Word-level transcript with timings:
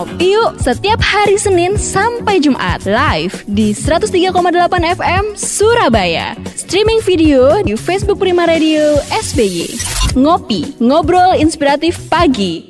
Ngopi 0.00 0.32
yuk 0.32 0.56
setiap 0.56 0.96
hari 0.96 1.36
Senin 1.36 1.76
sampai 1.76 2.40
Jumat 2.40 2.88
live 2.88 3.44
di 3.44 3.76
103,8 3.76 4.96
FM 4.96 5.36
Surabaya. 5.36 6.32
Streaming 6.56 7.04
video 7.04 7.60
di 7.60 7.76
Facebook 7.76 8.16
Prima 8.16 8.48
Radio 8.48 8.96
SBY. 9.12 9.68
Ngopi, 10.16 10.80
ngobrol 10.80 11.36
inspiratif 11.36 12.00
pagi. 12.08 12.64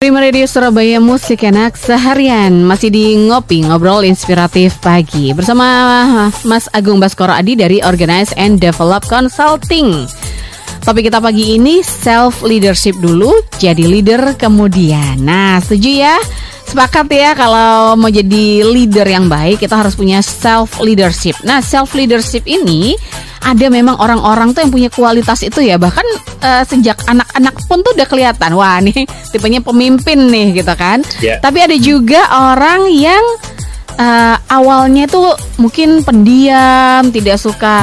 Prima 0.00 0.24
Radio 0.24 0.48
Surabaya 0.48 0.96
Musik 0.96 1.44
Enak 1.44 1.76
seharian 1.76 2.64
masih 2.64 2.88
di 2.88 3.12
Ngopi 3.28 3.68
Ngobrol 3.68 4.08
Inspiratif 4.08 4.80
Pagi 4.80 5.36
bersama 5.36 6.32
Mas 6.48 6.72
Agung 6.72 6.96
Baskoro 6.96 7.36
Adi 7.36 7.52
dari 7.52 7.84
Organize 7.84 8.32
and 8.40 8.64
Develop 8.64 9.04
Consulting. 9.12 10.08
Topik 10.84 11.08
kita 11.08 11.16
pagi 11.16 11.56
ini 11.56 11.80
self 11.80 12.44
leadership 12.44 13.00
dulu, 13.00 13.32
jadi 13.56 13.88
leader 13.88 14.36
kemudian. 14.36 15.16
Nah, 15.16 15.56
setuju 15.56 16.04
ya? 16.04 16.20
Sepakat 16.68 17.08
ya 17.08 17.32
kalau 17.32 17.96
mau 17.96 18.12
jadi 18.12 18.60
leader 18.60 19.08
yang 19.08 19.24
baik 19.24 19.64
kita 19.64 19.80
harus 19.80 19.96
punya 19.96 20.20
self 20.20 20.84
leadership. 20.84 21.40
Nah, 21.40 21.64
self 21.64 21.96
leadership 21.96 22.44
ini 22.44 23.00
ada 23.40 23.72
memang 23.72 23.96
orang-orang 23.96 24.52
tuh 24.52 24.68
yang 24.68 24.72
punya 24.76 24.90
kualitas 24.92 25.40
itu 25.40 25.64
ya. 25.64 25.80
Bahkan 25.80 26.04
uh, 26.44 26.62
sejak 26.68 27.00
anak-anak 27.08 27.64
pun 27.64 27.80
tuh 27.80 27.96
udah 27.96 28.04
kelihatan. 28.04 28.52
Wah, 28.52 28.76
nih 28.84 29.08
tipenya 29.32 29.64
pemimpin 29.64 30.28
nih 30.28 30.60
gitu 30.60 30.74
kan. 30.76 31.00
Yeah. 31.24 31.40
Tapi 31.40 31.64
ada 31.64 31.80
juga 31.80 32.28
orang 32.28 32.92
yang 32.92 33.24
uh, 33.96 34.36
awalnya 34.52 35.08
tuh 35.08 35.32
mungkin 35.56 36.04
pendiam, 36.04 37.08
tidak 37.08 37.40
suka 37.40 37.80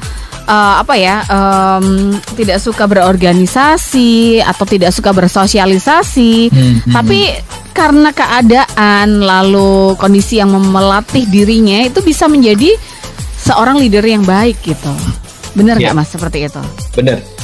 hmm 0.00 0.17
uh, 0.48 0.80
apa 0.80 0.94
ya 0.96 1.22
um, 1.28 2.16
tidak 2.34 2.58
suka 2.58 2.88
berorganisasi 2.88 4.40
atau 4.40 4.64
tidak 4.64 4.90
suka 4.96 5.12
bersosialisasi, 5.12 6.48
hmm, 6.48 6.74
hmm, 6.88 6.92
tapi 6.96 7.36
karena 7.76 8.10
keadaan 8.10 9.22
lalu 9.22 9.94
kondisi 10.00 10.40
yang 10.40 10.50
melatih 10.50 11.28
dirinya 11.28 11.84
itu 11.84 12.00
bisa 12.02 12.26
menjadi 12.26 12.74
seorang 13.38 13.78
leader 13.78 14.02
yang 14.02 14.24
baik 14.24 14.58
gitu. 14.64 14.90
Benar 15.54 15.78
nggak 15.78 15.94
ya. 15.94 15.98
mas 15.98 16.08
seperti 16.10 16.48
itu? 16.48 16.62
Benar. 16.96 17.37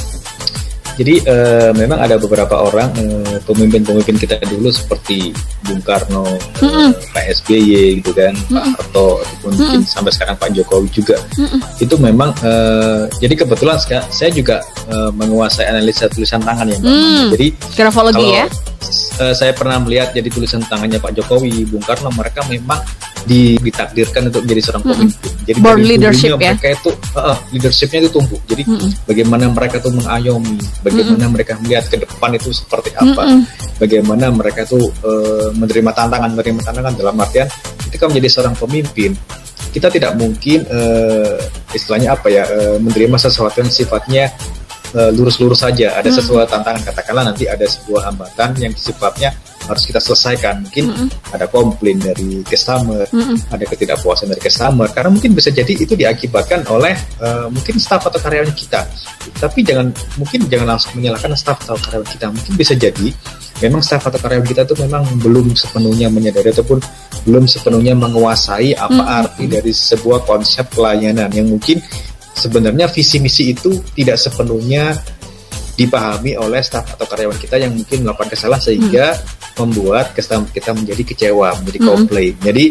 Jadi 0.95 1.15
uh, 1.27 1.71
memang 1.75 1.99
ada 1.99 2.15
beberapa 2.15 2.55
orang 2.63 2.91
pemimpin 3.43 3.83
pemimpin-pemimpin 3.83 4.15
kita 4.15 4.35
dulu 4.47 4.71
seperti 4.71 5.35
Bung 5.65 5.81
Karno, 5.83 6.23
mm 6.61 6.69
-mm. 6.69 6.89
Pak 7.11 7.25
SBY 7.41 7.99
gitu 7.99 8.11
kan, 8.15 8.31
mm 8.31 8.45
-mm. 8.47 8.55
Pak 8.55 8.65
Harto 8.79 9.07
ataupun 9.19 9.51
mm 9.51 9.57
-mm. 9.57 9.57
mungkin 9.59 9.81
sampai 9.83 10.11
sekarang 10.13 10.35
Pak 10.39 10.49
Jokowi 10.55 10.87
juga. 10.93 11.17
Mm 11.35 11.47
-mm. 11.49 11.59
Itu 11.81 11.95
memang 11.99 12.31
uh, 12.45 13.09
jadi 13.19 13.33
kebetulan 13.43 13.77
saya 14.07 14.29
juga 14.31 14.61
uh, 14.87 15.11
menguasai 15.11 15.67
analisa 15.67 16.07
tulisan 16.07 16.39
tangan 16.39 16.69
ya, 16.69 16.77
Mbak. 16.79 16.93
Mm. 16.93 17.27
Jadi 17.35 17.47
grafologi 17.75 18.27
ya. 18.31 18.45
Uh, 19.17 19.33
saya 19.33 19.51
pernah 19.55 19.81
melihat 19.81 20.13
jadi 20.13 20.29
tulisan 20.29 20.61
tangannya 20.67 21.01
Pak 21.01 21.17
Jokowi, 21.17 21.65
Bung 21.65 21.83
Karno, 21.83 22.13
mereka 22.13 22.45
memang 22.47 22.79
ditakdirkan 23.25 24.29
untuk 24.29 24.45
menjadi 24.45 24.61
seorang 24.69 24.83
pemimpin. 24.85 25.09
Mm-hmm. 25.09 25.45
Jadi 25.49 25.59
Born 25.61 25.81
leadership 25.81 26.31
ya. 26.37 26.53
Mereka 26.53 26.67
itu 26.77 26.89
uh, 27.17 27.37
leadershipnya 27.49 27.99
itu 28.05 28.09
tumbuh. 28.13 28.39
Jadi 28.45 28.63
mm-hmm. 28.63 28.89
bagaimana 29.09 29.45
mereka 29.49 29.75
tuh 29.81 29.91
mengayomi, 29.97 30.57
bagaimana 30.85 31.17
mm-hmm. 31.17 31.33
mereka 31.33 31.51
melihat 31.61 31.85
ke 31.89 31.97
depan 32.01 32.29
itu 32.37 32.49
seperti 32.53 32.93
apa, 32.93 33.23
mm-hmm. 33.25 33.41
bagaimana 33.81 34.25
mereka 34.29 34.61
tuh 34.69 34.85
uh, 35.01 35.49
menerima 35.57 35.91
tantangan, 35.91 36.29
menerima 36.37 36.61
tantangan 36.61 36.93
dalam 36.93 37.15
artian 37.17 37.47
ketika 37.89 38.03
menjadi 38.05 38.27
seorang 38.29 38.55
pemimpin 38.55 39.11
kita 39.75 39.91
tidak 39.91 40.15
mungkin 40.15 40.63
uh, 40.71 41.35
istilahnya 41.75 42.15
apa 42.15 42.31
ya 42.31 42.47
uh, 42.47 42.77
menerima 42.79 43.17
sesuatu 43.19 43.59
yang 43.59 43.71
sifatnya 43.73 44.31
lurus-lurus 44.95 45.59
saja. 45.59 45.91
Ada 45.99 46.07
hmm. 46.07 46.17
sesuatu 46.23 46.47
tantangan 46.47 46.79
katakanlah 46.87 47.27
nanti 47.27 47.43
ada 47.51 47.67
sebuah 47.67 48.07
hambatan 48.07 48.55
yang 48.63 48.71
sifatnya 48.71 49.35
harus 49.65 49.83
kita 49.85 49.99
selesaikan. 50.01 50.65
Mungkin 50.65 50.83
mm 50.87 50.95
-hmm. 50.95 51.07
ada 51.35 51.45
komplain 51.49 51.97
dari 51.97 52.41
customer, 52.45 53.05
mm 53.09 53.21
-hmm. 53.21 53.37
ada 53.51 53.63
ketidakpuasan 53.65 54.31
dari 54.31 54.41
customer. 54.41 54.87
Karena 54.93 55.09
mungkin 55.11 55.31
bisa 55.33 55.49
jadi 55.49 55.73
itu 55.73 55.93
diakibatkan 55.93 56.65
oleh 56.69 56.95
uh, 57.21 57.47
mungkin 57.49 57.75
staff 57.81 58.05
atau 58.05 58.17
karyawan 58.21 58.53
kita. 58.53 58.85
Tapi 59.37 59.65
jangan 59.65 59.89
mungkin 60.21 60.45
jangan 60.47 60.77
langsung 60.77 60.95
menyalahkan 60.97 61.33
staff 61.33 61.59
atau 61.65 61.77
karyawan 61.77 62.07
kita. 62.07 62.25
Mungkin 62.31 62.53
bisa 62.55 62.73
jadi 62.77 63.07
memang 63.59 63.81
staff 63.81 64.05
atau 64.05 64.19
karyawan 64.21 64.45
kita 64.45 64.61
itu 64.63 64.75
memang 64.85 65.03
belum 65.19 65.53
sepenuhnya 65.57 66.07
menyadari 66.07 66.53
ataupun 66.53 66.79
belum 67.25 67.49
sepenuhnya 67.49 67.97
menguasai 67.97 68.77
apa 68.77 68.93
mm 68.93 69.01
-hmm. 69.01 69.19
arti 69.25 69.43
dari 69.49 69.71
sebuah 69.73 70.23
konsep 70.23 70.69
pelayanan 70.71 71.31
yang 71.33 71.49
mungkin 71.49 71.81
sebenarnya 72.35 72.91
visi 72.91 73.17
misi 73.23 73.55
itu 73.55 73.79
tidak 73.95 74.19
sepenuhnya 74.19 74.93
dipahami 75.75 76.39
oleh 76.39 76.63
staff 76.63 76.95
atau 76.95 77.03
karyawan 77.03 77.35
kita 77.35 77.59
yang 77.59 77.75
mungkin 77.75 78.07
melakukan 78.07 78.31
kesalahan 78.31 78.63
sehingga 78.63 79.11
hmm. 79.11 79.59
membuat 79.59 80.15
customer 80.15 80.47
kita 80.49 80.71
menjadi 80.71 81.03
kecewa, 81.03 81.51
menjadi 81.59 81.79
hmm. 81.83 81.87
komplain. 81.91 82.33
Jadi 82.39 82.65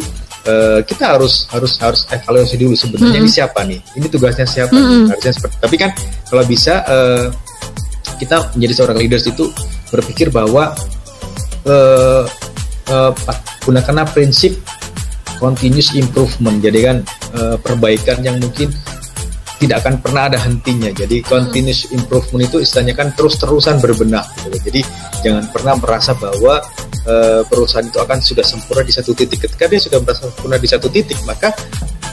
uh, 0.48 0.81
kita 0.84 1.04
harus 1.16 1.44
harus 1.53 1.72
harus 1.81 2.00
evaluasi 2.09 2.56
dulu 2.56 2.72
sebenarnya 2.72 3.20
hmm. 3.20 3.25
ini 3.28 3.31
siapa 3.31 3.60
nih, 3.69 3.81
ini 4.00 4.06
tugasnya 4.09 4.48
siapa 4.48 4.72
hmm. 4.72 4.88
nih, 4.88 5.00
harusnya 5.12 5.32
seperti. 5.37 5.56
Tapi 5.60 5.76
kan 5.76 5.91
kalau 6.32 6.44
bisa 6.48 6.75
uh, 6.88 7.26
kita 8.16 8.37
menjadi 8.56 8.72
seorang 8.72 8.98
leaders 8.98 9.25
itu 9.28 9.44
berpikir 9.92 10.32
bahwa 10.32 10.72
uh, 11.69 12.25
uh, 12.88 13.12
gunakanlah 13.69 14.09
prinsip 14.16 14.56
continuous 15.36 15.92
improvement. 15.92 16.56
Jadi 16.65 16.78
kan 16.81 16.97
uh, 17.36 17.56
perbaikan 17.60 18.25
yang 18.25 18.41
mungkin 18.41 18.72
tidak 19.65 19.81
akan 19.81 19.95
pernah 20.05 20.29
ada 20.29 20.39
hentinya. 20.45 20.93
Jadi 20.93 21.25
continuous 21.25 21.89
improvement 21.89 22.45
itu 22.45 22.61
istilahnya 22.61 22.93
kan 22.93 23.17
terus-terusan 23.17 23.81
berbenah. 23.81 24.25
Gitu. 24.45 24.59
Jadi 24.69 24.81
jangan 25.25 25.49
pernah 25.49 25.75
merasa 25.81 26.13
bahwa 26.13 26.61
uh, 27.09 27.43
perusahaan 27.49 27.89
itu 27.89 27.97
akan 27.97 28.19
sudah 28.21 28.45
sempurna 28.45 28.85
di 28.85 28.93
satu 28.93 29.17
titik. 29.17 29.49
Ketika 29.49 29.65
dia 29.65 29.81
sudah 29.81 30.05
merasa 30.05 30.29
sempurna 30.29 30.61
di 30.61 30.69
satu 30.69 30.93
titik, 30.93 31.17
maka 31.25 31.57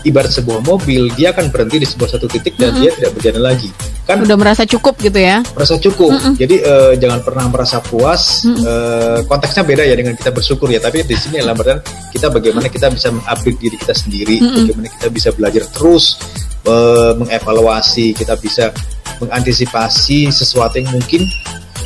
ibarat 0.07 0.31
sebuah 0.33 0.65
mobil 0.65 1.13
dia 1.13 1.29
akan 1.35 1.53
berhenti 1.53 1.83
di 1.83 1.87
sebuah 1.87 2.17
satu 2.17 2.25
titik 2.31 2.57
dan 2.57 2.71
mm 2.71 2.73
-hmm. 2.73 2.81
dia 2.81 2.91
tidak 2.95 3.11
berjalan 3.19 3.43
lagi. 3.53 3.69
Kan 4.01 4.17
udah 4.25 4.37
merasa 4.39 4.63
cukup 4.65 4.97
gitu 4.97 5.19
ya? 5.21 5.45
Merasa 5.53 5.75
cukup. 5.77 6.11
Mm 6.15 6.19
-hmm. 6.19 6.33
Jadi 6.39 6.55
uh, 6.65 6.93
jangan 6.97 7.19
pernah 7.21 7.45
merasa 7.51 7.77
puas. 7.83 8.47
Mm 8.47 8.55
-hmm. 8.55 8.63
uh, 8.65 9.19
konteksnya 9.27 9.63
beda 9.67 9.83
ya 9.85 9.95
dengan 9.99 10.13
kita 10.17 10.31
bersyukur 10.33 10.67
ya. 10.71 10.79
Tapi 10.81 11.05
di 11.05 11.15
sini 11.19 11.43
adalah 11.43 11.55
berarti 11.59 11.83
kita 12.15 12.27
bagaimana 12.31 12.67
kita 12.71 12.87
bisa 12.89 13.13
mengupdate 13.13 13.59
diri 13.59 13.75
kita 13.77 13.93
sendiri, 13.93 14.35
mm 14.39 14.43
-hmm. 14.47 14.57
bagaimana 14.65 14.87
kita 14.89 15.07
bisa 15.11 15.29
belajar 15.35 15.63
terus 15.69 16.17
uh, 16.67 17.13
mengevaluasi, 17.17 18.13
kita 18.13 18.37
bisa 18.37 18.73
mengantisipasi 19.21 20.33
sesuatu 20.33 20.81
yang 20.81 20.89
mungkin 20.89 21.25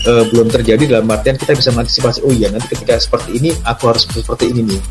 uh, 0.08 0.24
belum 0.31 0.47
terjadi 0.47 0.97
dalam 0.97 1.12
artian 1.12 1.36
kita 1.36 1.52
bisa 1.52 1.75
mengantisipasi 1.75 2.24
oh 2.24 2.31
iya 2.31 2.47
nanti 2.47 2.72
ketika 2.72 2.96
seperti 2.96 3.35
ini 3.35 3.50
aku 3.68 3.91
harus 3.91 4.08
seperti 4.08 4.52
ini 4.56 4.75
nih. 4.75 4.81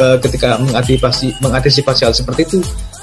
Uh, 0.00 0.16
ketika 0.24 0.56
mengantisipasi 0.56 1.36
mengantisipasi 1.44 2.08
hal 2.08 2.16
seperti 2.16 2.48
itu 2.48 2.58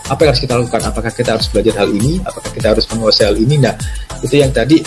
apa 0.10 0.26
yang 0.26 0.34
harus 0.34 0.42
kita 0.42 0.54
lakukan? 0.58 0.82
Apakah 0.90 1.12
kita 1.14 1.30
harus 1.38 1.48
belajar 1.54 1.74
hal 1.86 1.90
ini? 1.94 2.18
Apakah 2.26 2.50
kita 2.50 2.68
harus 2.74 2.86
menguasai 2.90 3.30
hal 3.30 3.38
ini? 3.38 3.62
Nah, 3.62 3.78
itu 4.26 4.42
yang 4.42 4.50
tadi 4.50 4.82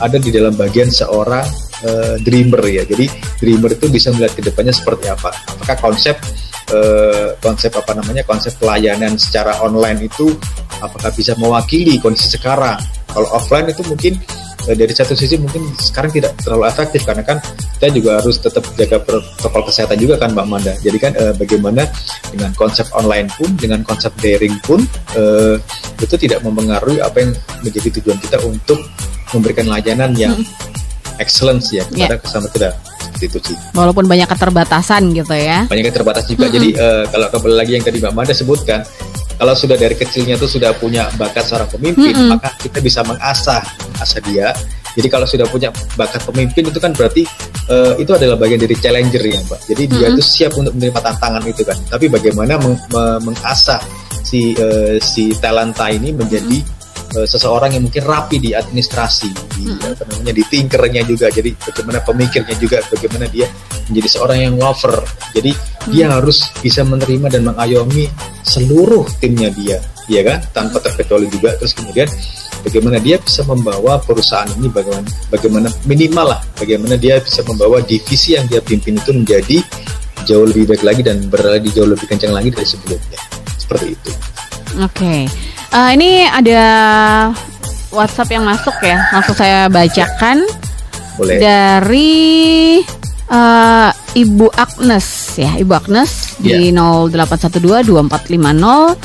ada 0.00 0.16
di 0.16 0.32
dalam 0.32 0.56
bagian 0.56 0.88
seorang 0.88 1.44
uh, 1.86 2.16
dreamer 2.22 2.62
ya. 2.66 2.82
Jadi 2.86 3.06
dreamer 3.38 3.74
itu 3.74 3.86
bisa 3.90 4.10
melihat 4.14 4.34
ke 4.38 4.42
depannya 4.42 4.74
seperti 4.74 5.10
apa. 5.10 5.30
Apakah 5.30 5.76
konsep 5.92 6.16
uh, 6.72 7.34
konsep 7.42 7.72
apa 7.74 7.92
namanya 7.98 8.22
konsep 8.24 8.54
pelayanan 8.58 9.18
secara 9.20 9.58
online 9.60 10.06
itu 10.06 10.32
apakah 10.80 11.10
bisa 11.14 11.36
mewakili 11.38 11.98
kondisi 11.98 12.32
sekarang? 12.32 12.78
Kalau 13.12 13.28
offline 13.36 13.68
itu 13.68 13.84
mungkin 13.84 14.16
uh, 14.68 14.74
dari 14.76 14.92
satu 14.94 15.12
sisi 15.12 15.36
mungkin 15.36 15.68
sekarang 15.76 16.10
tidak 16.14 16.32
terlalu 16.40 16.64
efektif 16.70 17.04
karena 17.04 17.22
kan 17.26 17.38
kita 17.76 17.86
juga 17.92 18.22
harus 18.22 18.38
tetap 18.38 18.64
jaga 18.78 18.98
protokol 19.02 19.62
kesehatan 19.66 19.98
juga 19.98 20.14
kan 20.22 20.30
Mbak 20.32 20.46
Manda. 20.46 20.74
Jadi 20.80 20.98
kan 21.02 21.12
uh, 21.18 21.34
bagaimana 21.34 21.82
dengan 22.30 22.50
konsep 22.54 22.86
online 22.94 23.28
pun, 23.34 23.50
dengan 23.58 23.82
konsep 23.82 24.14
daring 24.22 24.56
pun 24.62 24.80
uh, 25.18 25.58
itu 25.98 26.14
tidak 26.14 26.40
mempengaruhi 26.46 27.02
apa 27.02 27.26
yang 27.26 27.30
menjadi 27.60 28.00
tujuan 28.00 28.18
kita 28.22 28.38
untuk 28.46 28.78
memberikan 29.34 29.66
layanan 29.68 30.12
yang. 30.16 30.38
Excellence 31.22 31.70
ya 31.70 31.86
kepada 31.86 32.18
yeah. 32.18 32.20
customer 32.20 32.50
kita 32.50 32.70
itu 33.22 33.38
sih. 33.38 33.56
Walaupun 33.78 34.10
banyak 34.10 34.26
keterbatasan 34.26 35.14
gitu 35.14 35.34
ya. 35.34 35.70
Banyak 35.70 35.94
keterbatasan 35.94 36.34
juga. 36.34 36.46
-hmm. 36.50 36.56
Jadi 36.58 36.68
uh, 36.74 37.04
kalau 37.06 37.26
kembali 37.30 37.54
lagi 37.54 37.72
yang 37.78 37.84
tadi 37.86 37.98
Mbak 38.02 38.12
Manda 38.18 38.34
sebutkan, 38.34 38.82
kalau 39.38 39.54
sudah 39.54 39.76
dari 39.78 39.94
kecilnya 39.94 40.34
tuh 40.34 40.50
sudah 40.50 40.74
punya 40.74 41.06
bakat 41.14 41.46
seorang 41.46 41.70
pemimpin, 41.70 42.14
-hmm. 42.14 42.34
maka 42.34 42.50
kita 42.58 42.82
bisa 42.82 43.06
mengasah 43.06 43.62
asah 44.02 44.22
dia. 44.26 44.50
Jadi 44.92 45.08
kalau 45.08 45.24
sudah 45.24 45.48
punya 45.48 45.72
bakat 45.96 46.20
pemimpin 46.28 46.68
itu 46.68 46.76
kan 46.76 46.92
berarti 46.92 47.24
uh, 47.72 47.96
itu 47.96 48.12
adalah 48.12 48.36
bagian 48.36 48.60
dari 48.60 48.76
challenger 48.76 49.22
ya 49.24 49.40
Mbak. 49.40 49.60
Jadi 49.72 49.82
dia 49.88 50.06
itu 50.12 50.22
siap 50.22 50.52
untuk 50.58 50.74
menerima 50.76 51.00
tantangan 51.00 51.42
itu 51.48 51.62
kan. 51.64 51.78
Tapi 51.88 52.12
bagaimana 52.12 52.60
meng 52.60 52.76
mengasah 53.24 53.80
si 54.20 54.52
uh, 54.60 55.00
si 55.00 55.32
talenta 55.40 55.88
ini 55.88 56.12
menjadi 56.12 56.81
uh, 57.16 57.26
seseorang 57.28 57.76
yang 57.76 57.84
mungkin 57.84 58.02
rapi 58.04 58.36
di 58.40 58.50
administrasi, 58.52 59.30
di 59.56 59.64
hmm. 59.68 59.92
apa 59.92 60.02
namanya 60.08 60.34
di 60.34 60.44
tinkernya 60.46 61.02
juga. 61.06 61.26
Jadi 61.28 61.50
bagaimana 61.56 61.98
pemikirnya 62.02 62.56
juga, 62.58 62.78
bagaimana 62.88 63.26
dia 63.28 63.46
menjadi 63.88 64.08
seorang 64.08 64.38
yang 64.40 64.54
lover. 64.58 64.96
Jadi 65.36 65.52
hmm. 65.52 65.90
dia 65.92 66.04
harus 66.10 66.48
bisa 66.60 66.82
menerima 66.82 67.26
dan 67.38 67.42
mengayomi 67.48 68.08
seluruh 68.42 69.06
timnya 69.20 69.48
dia, 69.52 69.78
ya 70.08 70.20
kan, 70.24 70.38
tanpa 70.52 70.80
terkecuali 70.80 71.28
juga. 71.28 71.54
Terus 71.60 71.72
kemudian 71.76 72.08
bagaimana 72.62 72.96
dia 73.02 73.18
bisa 73.18 73.42
membawa 73.44 73.98
perusahaan 73.98 74.48
ini 74.56 74.70
bagaimana 74.70 75.08
bagaimana 75.28 75.68
minimal 75.84 76.26
lah 76.30 76.40
bagaimana 76.54 76.94
dia 76.94 77.18
bisa 77.18 77.42
membawa 77.42 77.82
divisi 77.82 78.38
yang 78.38 78.46
dia 78.46 78.62
pimpin 78.62 79.02
itu 79.02 79.10
menjadi 79.10 79.58
jauh 80.22 80.46
lebih 80.46 80.70
baik 80.70 80.86
lagi 80.86 81.02
dan 81.02 81.26
berada 81.26 81.58
jauh 81.58 81.90
lebih 81.90 82.06
kencang 82.06 82.30
lagi 82.30 82.54
dari 82.54 82.66
sebelumnya 82.66 83.18
seperti 83.58 83.86
itu. 83.98 84.10
Oke, 84.80 84.88
okay. 84.88 85.20
Uh, 85.72 85.90
ini 85.92 86.28
ada 86.28 86.62
WhatsApp 87.92 88.32
yang 88.32 88.44
masuk 88.44 88.74
ya, 88.84 89.08
langsung 89.12 89.34
saya 89.36 89.68
bacakan. 89.68 90.46
Boleh. 91.20 91.38
Dari 91.40 92.80
uh, 93.28 93.90
Ibu 94.16 94.48
Agnes 94.56 95.36
ya, 95.36 95.52
Ibu 95.60 95.72
Agnes 95.76 96.40
yeah. 96.40 96.56
di 96.56 96.72
08122450 96.72 98.96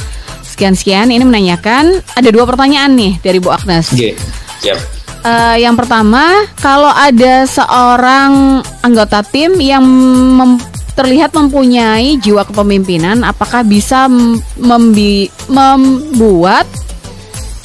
sekian-sekian 0.48 1.12
ini 1.14 1.22
menanyakan 1.22 2.02
ada 2.16 2.30
dua 2.34 2.48
pertanyaan 2.48 2.96
nih 2.96 3.20
dari 3.20 3.38
Bu 3.38 3.52
Agnes. 3.52 3.92
Yeah. 3.94 4.16
Yep. 4.64 4.80
Uh, 5.28 5.60
yang 5.60 5.76
pertama, 5.76 6.48
kalau 6.64 6.88
ada 6.88 7.44
seorang 7.44 8.64
anggota 8.80 9.20
tim 9.28 9.60
yang 9.60 9.84
mem 9.84 10.56
terlihat 10.98 11.30
mempunyai 11.38 12.18
jiwa 12.18 12.42
kepemimpinan, 12.50 13.22
apakah 13.22 13.62
bisa 13.62 14.10
membi 14.58 15.30
membuat 15.46 16.66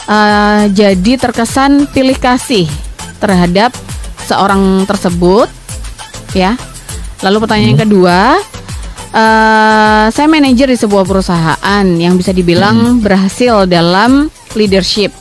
uh, 0.07 0.69
jadi 0.69 1.17
terkesan 1.17 1.89
pilih 1.91 2.21
kasih 2.21 2.69
terhadap 3.17 3.73
seorang 4.27 4.87
tersebut 4.87 5.49
ya 6.33 6.57
lalu 7.23 7.47
pertanyaan 7.47 7.77
hmm. 7.79 7.85
kedua 7.87 8.19
uh, 9.15 10.07
saya 10.11 10.27
manajer 10.27 10.71
di 10.71 10.79
sebuah 10.79 11.05
perusahaan 11.07 11.85
yang 11.87 12.19
bisa 12.19 12.35
dibilang 12.35 12.99
hmm. 12.99 13.03
berhasil 13.03 13.67
dalam 13.71 14.27
leadership 14.59 15.15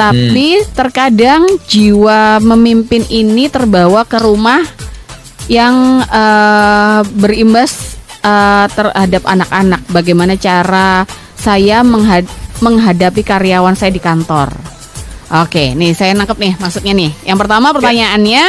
tapi 0.00 0.60
hmm. 0.60 0.72
terkadang 0.72 1.42
jiwa 1.68 2.40
memimpin 2.40 3.04
ini 3.12 3.52
terbawa 3.52 4.08
ke 4.08 4.16
rumah 4.16 4.64
yang 5.46 6.02
uh, 6.06 7.00
berimbas 7.18 7.96
uh, 8.22 8.66
terhadap 8.70 9.22
anak-anak 9.22 9.82
bagaimana 9.90 10.34
cara 10.34 11.06
saya 11.38 11.86
menghad 11.86 12.26
menghadapi 12.58 13.22
karyawan 13.22 13.76
saya 13.76 13.92
di 13.92 14.00
kantor. 14.02 14.50
Oke, 15.42 15.74
nih 15.74 15.90
saya 15.92 16.14
nangkep 16.14 16.38
nih 16.38 16.52
maksudnya 16.58 16.94
nih. 16.94 17.10
Yang 17.26 17.38
pertama 17.42 17.74
pertanyaannya, 17.74 18.44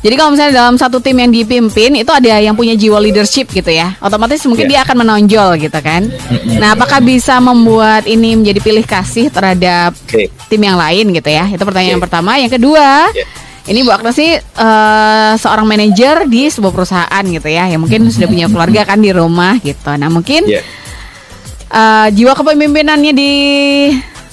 jadi 0.00 0.14
kalau 0.16 0.32
misalnya 0.32 0.64
dalam 0.64 0.80
satu 0.80 0.96
tim 0.96 1.12
yang 1.20 1.28
dipimpin 1.28 1.92
itu 2.00 2.08
ada 2.08 2.40
yang 2.40 2.56
punya 2.56 2.72
jiwa 2.72 2.96
leadership 2.96 3.52
gitu 3.52 3.68
ya, 3.68 4.00
otomatis 4.00 4.40
mungkin 4.48 4.64
yeah. 4.64 4.80
dia 4.80 4.88
akan 4.88 4.96
menonjol 5.04 5.60
gitu 5.60 5.78
kan. 5.84 6.08
Nah, 6.56 6.72
apakah 6.72 7.04
bisa 7.04 7.36
membuat 7.36 8.08
ini 8.08 8.32
menjadi 8.32 8.60
pilih 8.64 8.84
kasih 8.88 9.28
terhadap 9.28 9.92
okay. 10.08 10.32
tim 10.48 10.64
yang 10.64 10.80
lain 10.80 11.12
gitu 11.12 11.28
ya? 11.28 11.44
Itu 11.52 11.68
pertanyaan 11.68 11.84
okay. 11.84 11.96
yang 12.00 12.04
pertama. 12.08 12.30
Yang 12.40 12.52
kedua. 12.56 12.88
Yeah. 13.12 13.28
Ini 13.70 13.86
Bu 13.86 13.94
Agnes 13.94 14.18
sih 14.18 14.34
uh, 14.34 15.32
seorang 15.38 15.62
manajer 15.62 16.26
di 16.26 16.50
sebuah 16.50 16.74
perusahaan 16.74 17.22
gitu 17.22 17.46
ya, 17.46 17.70
yang 17.70 17.86
mungkin 17.86 18.10
sudah 18.10 18.26
punya 18.26 18.46
keluarga 18.52 18.82
kan 18.82 18.98
di 18.98 19.14
rumah 19.14 19.62
gitu. 19.62 19.94
Nah 19.94 20.10
mungkin 20.10 20.42
yeah 20.50 20.66
uh, 21.70 22.08
jiwa 22.12 22.32
kepemimpinannya 22.34 23.12
di 23.14 23.32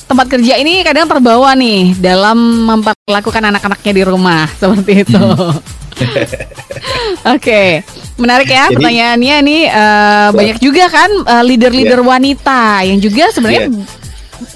tempat 0.08 0.28
kerja 0.32 0.56
ini 0.60 0.82
kadang 0.82 1.06
terbawa 1.06 1.54
nih 1.54 1.94
dalam 2.00 2.38
memperlakukan 2.66 3.44
anak-anaknya 3.54 3.94
di 3.94 4.04
rumah 4.04 4.44
seperti 4.60 5.06
itu. 5.06 5.22
Hmm. 5.22 5.58
Oke, 7.34 7.42
okay. 7.42 7.68
menarik 8.22 8.46
ya 8.46 8.70
Jadi, 8.70 8.78
pertanyaannya 8.78 9.36
nih 9.42 9.62
uh, 9.66 10.30
banyak 10.30 10.58
juga 10.62 10.86
kan 10.94 11.10
uh, 11.26 11.42
leader-leader 11.42 12.06
yeah. 12.06 12.10
wanita 12.14 12.64
yang 12.86 13.02
juga 13.02 13.34
sebenarnya 13.34 13.74
yeah. 13.74 14.06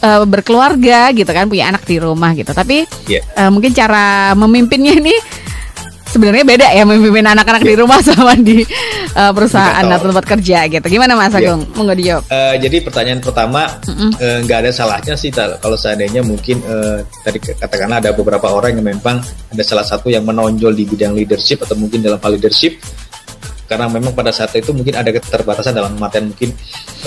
Uh, 0.01 0.23
berkeluarga 0.25 1.09
gitu 1.11 1.29
kan 1.29 1.49
punya 1.49 1.69
anak 1.69 1.83
di 1.85 1.97
rumah 1.97 2.31
gitu. 2.33 2.51
Tapi 2.53 2.85
yeah. 3.09 3.23
uh, 3.37 3.49
mungkin 3.49 3.73
cara 3.73 4.33
memimpinnya 4.37 4.97
ini 4.97 5.15
sebenarnya 6.11 6.43
beda 6.43 6.67
ya 6.75 6.83
memimpin 6.83 7.23
anak-anak 7.23 7.63
di 7.63 7.75
rumah 7.79 8.03
sama 8.07 8.35
di 8.35 8.67
uh, 9.15 9.31
perusahaan 9.31 9.87
atau 9.87 10.11
tempat 10.11 10.25
kerja 10.27 10.67
gitu. 10.67 10.85
Gimana 10.91 11.15
Mas 11.15 11.31
iya. 11.31 11.55
Agung? 11.55 11.63
Yeah. 11.63 11.75
Mau 11.79 11.95
dijawab? 11.95 12.23
Uh, 12.27 12.55
jadi 12.59 12.77
pertanyaan 12.83 13.19
pertama 13.23 13.61
nggak 13.87 13.95
mm 13.95 14.19
-mm. 14.19 14.51
uh, 14.51 14.59
ada 14.61 14.71
salahnya 14.75 15.15
sih 15.15 15.31
kalau 15.31 15.77
seandainya 15.79 16.21
mungkin 16.21 16.59
uh, 16.67 16.99
tadi 17.23 17.39
katakanlah 17.39 18.03
ada 18.03 18.11
beberapa 18.11 18.51
orang 18.51 18.75
yang 18.75 18.99
memang 18.99 19.23
ada 19.23 19.63
salah 19.63 19.87
satu 19.87 20.11
yang 20.11 20.27
menonjol 20.27 20.75
di 20.75 20.83
bidang 20.83 21.15
leadership 21.15 21.63
atau 21.63 21.79
mungkin 21.79 22.03
dalam 22.03 22.19
hal 22.19 22.35
leadership 22.35 22.77
karena 23.71 23.87
memang 23.87 24.11
pada 24.11 24.35
saat 24.35 24.51
itu 24.59 24.75
mungkin 24.75 24.99
ada 24.99 25.15
keterbatasan 25.15 25.71
dalam 25.71 25.95
artian 25.95 26.27
mungkin 26.27 26.51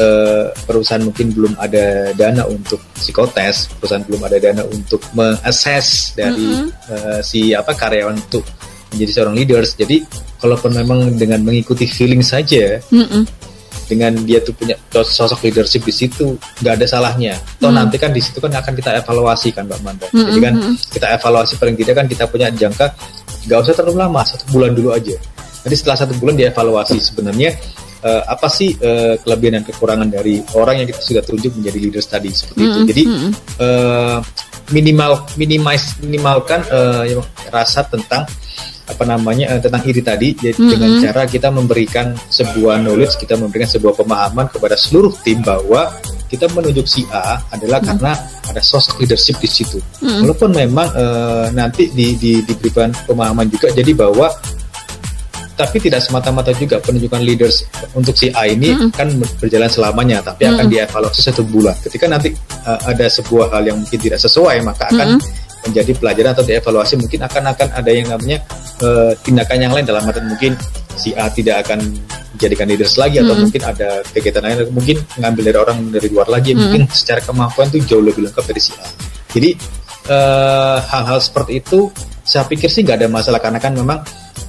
uh, 0.01 0.49
perusahaan 0.65 1.05
mungkin 1.05 1.29
belum 1.37 1.53
ada 1.61 2.17
dana 2.17 2.49
untuk 2.49 2.81
psikotes, 2.97 3.69
perusahaan 3.77 4.01
belum 4.01 4.25
ada 4.25 4.41
dana 4.41 4.65
untuk 4.65 5.05
mengakses 5.13 6.17
dari 6.17 6.41
mm 6.41 6.57
-hmm. 6.57 6.69
uh, 6.89 7.21
si 7.21 7.53
apa 7.53 7.77
karyawan 7.77 8.17
itu 8.17 8.41
menjadi 8.97 9.13
seorang 9.13 9.37
leaders. 9.37 9.77
Jadi 9.77 10.09
kalaupun 10.41 10.73
memang 10.73 11.13
dengan 11.21 11.45
mengikuti 11.45 11.85
feeling 11.85 12.25
saja, 12.25 12.81
mm 12.89 13.05
-mm. 13.13 13.23
dengan 13.85 14.17
dia 14.25 14.41
tuh 14.41 14.57
punya 14.57 14.81
sosok 14.89 15.45
leadership 15.45 15.85
di 15.85 15.93
situ, 15.93 16.41
nggak 16.65 16.81
ada 16.81 16.87
salahnya. 16.89 17.37
Toh 17.61 17.69
mm. 17.69 17.77
nanti 17.77 18.01
kan 18.01 18.09
di 18.09 18.25
situ 18.25 18.41
kan 18.41 18.57
akan 18.57 18.73
kita 18.73 19.05
evaluasi 19.05 19.53
kan 19.53 19.69
Mbak 19.69 19.81
Manda. 19.85 20.09
Mm 20.09 20.17
-mm. 20.17 20.27
Jadi 20.33 20.41
kan 20.41 20.55
kita 20.97 21.07
evaluasi 21.21 21.53
paling 21.61 21.77
tidak 21.77 21.95
kan 22.01 22.07
kita 22.09 22.25
punya 22.25 22.49
jangka 22.49 22.89
nggak 23.45 23.59
usah 23.61 23.77
terlalu 23.77 24.01
lama, 24.01 24.25
satu 24.25 24.49
bulan 24.49 24.73
dulu 24.73 24.97
aja. 24.97 25.13
Jadi 25.65 25.75
setelah 25.81 25.97
satu 26.05 26.13
bulan 26.21 26.37
dievaluasi 26.37 27.01
sebenarnya 27.01 27.57
uh, 28.05 28.23
apa 28.29 28.47
sih 28.53 28.77
uh, 28.77 29.17
kelebihan 29.25 29.61
dan 29.61 29.65
kekurangan 29.65 30.09
dari 30.13 30.45
orang 30.55 30.85
yang 30.85 30.89
kita 30.93 31.01
sudah 31.01 31.23
tunjuk 31.25 31.57
menjadi 31.57 31.79
leaders 31.81 32.07
tadi 32.07 32.31
seperti 32.31 32.61
mm 32.61 32.69
-hmm. 32.69 32.77
itu. 32.77 32.81
Jadi 32.93 33.03
uh, 33.65 34.19
minimal 34.73 35.13
minimize 35.37 35.97
minimalkan 36.01 36.65
uh, 36.73 37.05
rasa 37.53 37.85
tentang 37.85 38.25
apa 38.85 39.05
namanya 39.09 39.57
uh, 39.57 39.61
tentang 39.61 39.81
iri 39.89 40.05
tadi 40.05 40.37
jadi 40.37 40.53
mm-hmm. 40.53 40.73
dengan 40.77 40.91
cara 41.01 41.23
kita 41.25 41.49
memberikan 41.49 42.13
sebuah 42.29 42.85
knowledge 42.85 43.17
kita 43.17 43.33
memberikan 43.41 43.69
sebuah 43.69 43.97
pemahaman 43.97 44.53
kepada 44.53 44.77
seluruh 44.77 45.13
tim 45.25 45.41
bahwa 45.41 45.89
kita 46.29 46.49
menunjuk 46.53 46.85
si 46.85 47.01
A 47.09 47.41
adalah 47.49 47.81
mm-hmm. 47.81 47.89
karena 47.97 48.13
ada 48.45 48.61
sosok 48.61 49.01
leadership 49.01 49.41
di 49.41 49.49
situ 49.49 49.81
mm-hmm. 49.81 50.29
walaupun 50.29 50.51
memang 50.53 50.89
uh, 50.93 51.49
nanti 51.57 51.89
di, 51.97 52.13
di, 52.21 52.45
diberikan 52.45 52.93
pemahaman 53.09 53.49
juga 53.49 53.73
jadi 53.73 53.93
bahwa 53.97 54.29
tapi 55.55 55.79
tidak 55.79 56.03
semata-mata 56.03 56.51
juga 56.55 56.83
penunjukan 56.83 57.23
leaders 57.23 57.63
untuk 57.95 58.15
si 58.19 58.31
A 58.35 58.51
ini 58.51 58.75
mm-hmm. 58.75 58.91
kan 58.91 59.09
berjalan 59.39 59.71
selamanya, 59.71 60.19
tapi 60.23 60.45
mm-hmm. 60.45 60.59
akan 60.59 60.67
dievaluasi 60.67 61.21
satu 61.23 61.43
bulan. 61.47 61.75
Ketika 61.79 62.11
nanti 62.11 62.35
uh, 62.67 62.81
ada 62.87 63.07
sebuah 63.07 63.55
hal 63.55 63.63
yang 63.71 63.79
mungkin 63.79 63.99
tidak 64.03 64.19
sesuai, 64.19 64.63
maka 64.67 64.91
akan 64.91 65.19
mm-hmm 65.19 65.43
menjadi 65.65 65.93
pelajaran 65.97 66.31
atau 66.37 66.45
dievaluasi 66.45 66.95
mungkin 67.01 67.21
akan 67.25 67.43
akan 67.57 67.69
ada 67.73 67.91
yang 67.91 68.07
namanya 68.13 68.39
uh, 68.85 69.17
tindakan 69.25 69.59
yang 69.65 69.73
lain 69.73 69.87
dalam 69.89 70.05
arti 70.05 70.21
mungkin 70.21 70.53
si 70.95 71.17
A 71.17 71.33
tidak 71.33 71.65
akan 71.67 71.81
dijadikan 72.37 72.67
leaders 72.69 72.95
lagi 73.01 73.19
atau 73.19 73.33
mm 73.33 73.35
-hmm. 73.35 73.43
mungkin 73.49 73.63
ada 73.65 73.89
kegiatan 74.13 74.43
lain 74.45 74.57
mungkin 74.71 74.97
mengambil 75.19 75.43
dari 75.49 75.59
orang 75.59 75.79
dari 75.91 76.09
luar 76.13 76.29
lagi 76.29 76.51
mm 76.53 76.55
-hmm. 76.55 76.63
mungkin 76.63 76.83
secara 76.93 77.21
kemampuan 77.25 77.67
itu 77.73 77.79
jauh 77.89 78.05
lebih 78.05 78.29
lengkap 78.29 78.45
dari 78.45 78.61
si 78.61 78.73
A 78.77 78.87
jadi 79.35 79.51
eh, 80.11 80.79
hal-hal 80.85 81.19
uh, 81.19 81.23
seperti 81.23 81.63
itu 81.63 81.91
saya 82.23 82.45
pikir 82.47 82.69
sih 82.71 82.83
nggak 82.87 83.05
ada 83.05 83.09
masalah 83.11 83.41
karena 83.43 83.59
kan 83.59 83.73
memang 83.75 84.03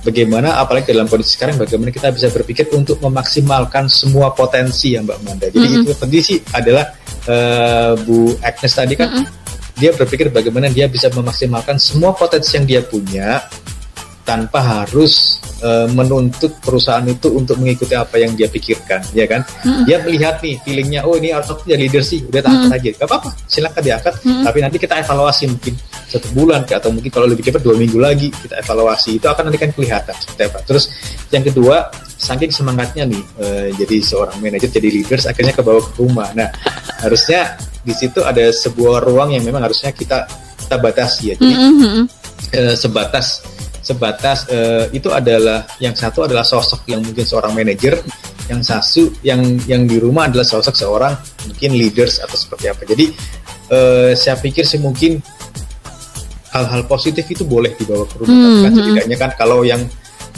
bagaimana 0.05 0.61
apalagi 0.61 0.93
dalam 0.93 1.09
kondisi 1.09 1.33
sekarang 1.33 1.57
bagaimana 1.57 1.89
kita 1.89 2.13
bisa 2.13 2.29
berpikir 2.29 2.69
untuk 2.77 3.01
memaksimalkan 3.01 3.89
semua 3.89 4.29
potensi 4.37 4.93
ya 4.93 5.01
Mbak 5.01 5.19
Manda 5.25 5.49
jadi 5.49 5.65
mm 5.65 5.73
-hmm. 5.73 5.85
itu 5.89 5.91
penting 5.97 6.21
sih 6.21 6.37
adalah 6.53 6.85
uh, 7.25 7.97
Bu 8.05 8.37
Agnes 8.45 8.73
tadi 8.77 8.93
kan 8.93 9.09
mm 9.09 9.17
-hmm 9.25 9.43
dia 9.75 9.91
berpikir 9.91 10.31
bagaimana 10.31 10.71
dia 10.71 10.87
bisa 10.87 11.11
memaksimalkan 11.11 11.75
semua 11.75 12.15
potensi 12.15 12.55
yang 12.55 12.65
dia 12.65 12.81
punya 12.81 13.43
tanpa 14.25 14.57
harus 14.57 15.37
uh, 15.61 15.85
menuntut 15.93 16.57
perusahaan 16.63 17.05
itu 17.05 17.29
untuk 17.35 17.61
mengikuti 17.61 17.93
apa 17.93 18.17
yang 18.17 18.33
dia 18.33 18.49
pikirkan, 18.49 19.05
ya 19.13 19.29
kan? 19.29 19.45
Mm-hmm. 19.45 19.83
Dia 19.85 19.97
melihat 20.01 20.35
nih 20.41 20.55
feelingnya, 20.65 21.05
oh 21.05 21.13
ini 21.13 21.29
harus 21.29 21.53
jadi 21.61 21.77
leader 21.77 22.01
sih, 22.01 22.25
udah 22.25 22.41
tahan 22.41 22.57
mm-hmm. 22.65 22.77
aja, 22.81 22.89
gak 22.97 23.05
apa-apa, 23.05 23.29
silakan 23.45 23.81
diangkat. 23.85 24.13
Mm-hmm. 24.25 24.43
Tapi 24.49 24.57
nanti 24.65 24.77
kita 24.81 24.95
evaluasi 24.97 25.43
mungkin 25.45 25.73
satu 26.05 26.27
bulan 26.37 26.63
atau 26.65 26.93
mungkin 26.93 27.09
kalau 27.09 27.25
lebih 27.25 27.49
cepat 27.49 27.65
dua 27.65 27.75
minggu 27.75 27.97
lagi 27.97 28.29
kita 28.29 28.61
evaluasi 28.61 29.17
itu 29.17 29.25
akan 29.25 29.49
nanti 29.49 29.59
kan 29.59 29.71
kelihatan 29.73 30.15
Terus 30.65 30.91
yang 31.33 31.41
kedua, 31.41 31.89
saking 32.17 32.53
semangatnya 32.53 33.09
nih 33.09 33.23
uh, 33.41 33.67
jadi 33.73 33.97
seorang 34.01 34.37
manajer, 34.39 34.69
jadi 34.69 34.89
leaders, 34.89 35.25
akhirnya 35.25 35.53
ke 35.53 35.61
bawah 35.65 35.81
ke 35.81 35.93
rumah. 35.99 36.29
Nah 36.37 36.49
harusnya 37.01 37.57
di 37.81 37.93
situ 37.93 38.21
ada 38.21 38.49
sebuah 38.49 39.05
ruang 39.05 39.33
yang 39.33 39.43
memang 39.45 39.65
harusnya 39.65 39.93
kita 39.93 40.29
kita 40.65 40.75
batasi 40.81 41.33
ya. 41.33 41.35
Jadi 41.37 41.53
mm 41.53 41.73
-hmm. 41.77 42.03
sebatas 42.77 43.45
sebatas 43.85 44.49
uh, 44.49 44.89
itu 44.89 45.13
adalah 45.13 45.69
yang 45.77 45.93
satu 45.93 46.25
adalah 46.25 46.41
sosok 46.41 46.89
yang 46.89 47.05
mungkin 47.05 47.21
seorang 47.21 47.53
manajer, 47.53 48.01
yang 48.49 48.65
satu 48.65 49.13
yang 49.21 49.45
yang 49.69 49.85
di 49.85 50.01
rumah 50.01 50.25
adalah 50.25 50.41
sosok 50.41 50.73
seorang 50.73 51.13
mungkin 51.45 51.77
leaders 51.77 52.17
atau 52.17 52.33
seperti 52.33 52.65
apa. 52.73 52.81
Jadi 52.89 53.05
uh, 53.69 54.11
saya 54.17 54.41
pikir 54.41 54.65
sih 54.65 54.81
mungkin 54.81 55.21
hal-hal 56.55 56.87
positif 56.87 57.27
itu 57.27 57.43
boleh 57.43 57.75
dibawa 57.75 58.07
ke 58.07 58.15
rumah, 58.23 58.31
mm 58.31 58.47
-hmm. 58.47 58.63
kan 58.63 58.71
setidaknya 58.71 59.17
kan 59.19 59.31
kalau 59.35 59.67
yang 59.67 59.83